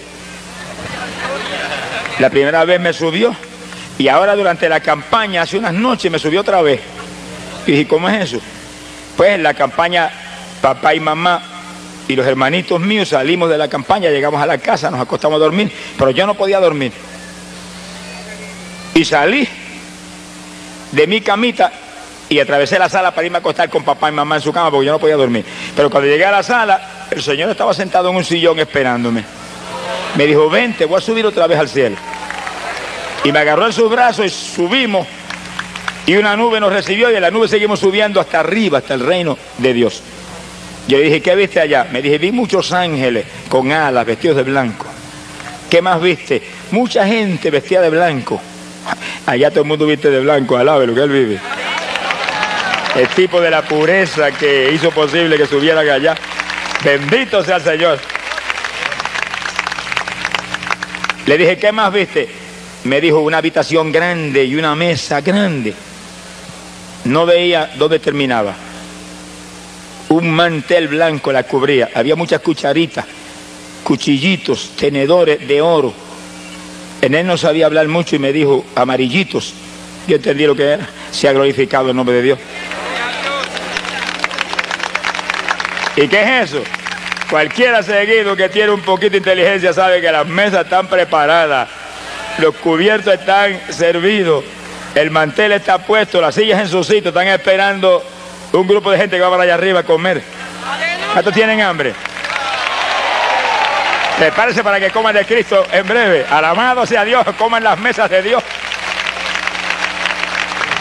[2.19, 3.35] La primera vez me subió
[3.99, 6.81] y ahora durante la campaña, hace unas noches, me subió otra vez.
[7.67, 8.41] Y dije, ¿cómo es eso?
[9.17, 10.11] Pues en la campaña,
[10.61, 11.52] papá y mamá
[12.09, 15.41] y los hermanitos míos salimos de la campaña, llegamos a la casa, nos acostamos a
[15.41, 16.93] dormir, pero yo no podía dormir.
[18.95, 19.49] Y salí
[20.91, 21.73] de mi camita
[22.29, 24.71] y atravesé la sala para irme a acostar con papá y mamá en su cama
[24.71, 25.45] porque yo no podía dormir.
[25.77, 29.25] Pero cuando llegué a la sala, el Señor estaba sentado en un sillón esperándome.
[30.17, 31.97] Me dijo, ven, te voy a subir otra vez al cielo.
[33.25, 35.07] Y me agarró en sus brazos y subimos.
[36.07, 39.01] Y una nube nos recibió y de la nube seguimos subiendo hasta arriba, hasta el
[39.01, 40.03] reino de Dios.
[40.89, 41.87] Yo dije, ¿qué viste allá?
[41.91, 44.87] Me dije, vi muchos ángeles con alas, vestidos de blanco.
[45.71, 46.43] ¿Qué más viste?
[46.71, 48.41] Mucha gente vestida de blanco.
[49.27, 51.41] Allá todo el mundo viste de blanco, alabe lo que él vive.
[52.97, 56.15] El tipo de la pureza que hizo posible que subieran allá.
[56.85, 57.99] Bendito sea el Señor.
[61.25, 62.29] Le dije, ¿qué más viste?
[62.85, 65.75] me dijo una habitación grande y una mesa grande.
[67.05, 68.55] No veía dónde terminaba.
[70.13, 71.89] Un mantel blanco la cubría.
[71.95, 73.07] Había muchas cucharitas,
[73.83, 75.95] cuchillitos, tenedores de oro.
[77.01, 79.55] En él no sabía hablar mucho y me dijo amarillitos.
[80.07, 80.87] Yo entendí lo que era.
[81.11, 82.39] Se ha glorificado el nombre de Dios.
[85.97, 86.63] ¿Y qué es eso?
[87.31, 91.71] Cualquiera seguido que tiene un poquito de inteligencia sabe que las mesas están preparadas,
[92.37, 94.45] los cubiertos están servidos,
[94.95, 98.03] el mantel está puesto, las sillas en su sitio, están esperando
[98.53, 100.23] un grupo de gente que va para allá arriba a comer.
[101.13, 101.95] ¿Cuántos tienen hambre?
[104.19, 106.27] Prepárese para que coman de Cristo en breve.
[106.31, 108.43] Alabado sea Dios, coman las mesas de Dios.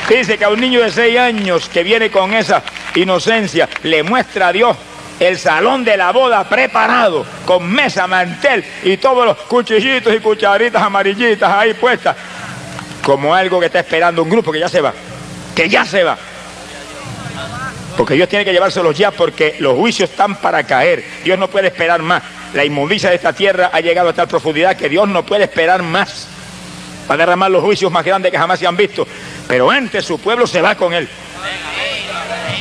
[0.07, 2.61] Dice que a un niño de seis años que viene con esa
[2.95, 4.77] inocencia le muestra a Dios
[5.19, 10.81] el salón de la boda preparado, con mesa, mantel y todos los cuchillitos y cucharitas
[10.81, 12.17] amarillitas ahí puestas,
[13.03, 14.93] como algo que está esperando un grupo que ya se va,
[15.55, 16.17] que ya se va.
[17.97, 21.03] Porque Dios tiene que llevárselos ya porque los juicios están para caer.
[21.23, 22.23] Dios no puede esperar más.
[22.53, 25.83] La inmundicia de esta tierra ha llegado a tal profundidad que Dios no puede esperar
[25.83, 26.27] más.
[27.09, 29.07] Va a derramar los juicios más grandes que jamás se han visto.
[29.47, 31.07] Pero antes su pueblo se va con él.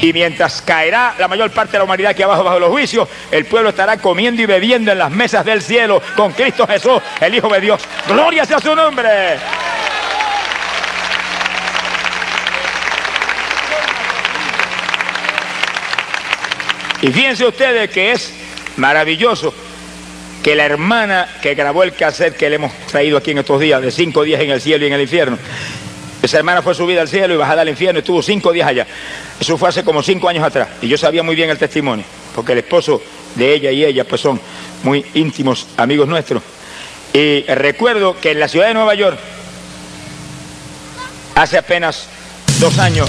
[0.02, 3.44] Y mientras caerá la mayor parte de la humanidad aquí abajo bajo los juicios, el
[3.44, 7.48] pueblo estará comiendo y bebiendo en las mesas del cielo con Cristo Jesús, el Hijo
[7.48, 7.82] de Dios.
[8.08, 9.38] Gloria sea su nombre.
[17.02, 18.32] Y fíjense ustedes que es
[18.76, 19.54] maravilloso
[20.42, 23.80] que la hermana que grabó el cassette que le hemos traído aquí en estos días,
[23.82, 25.38] de cinco días en el cielo y en el infierno,
[26.22, 28.86] esa hermana fue subida al cielo y bajada al infierno estuvo cinco días allá.
[29.38, 30.68] Eso fue hace como cinco años atrás.
[30.82, 33.00] Y yo sabía muy bien el testimonio, porque el esposo
[33.34, 34.38] de ella y ella pues son
[34.82, 36.42] muy íntimos amigos nuestros.
[37.12, 39.18] Y recuerdo que en la ciudad de Nueva York,
[41.34, 42.06] hace apenas
[42.60, 43.08] dos años,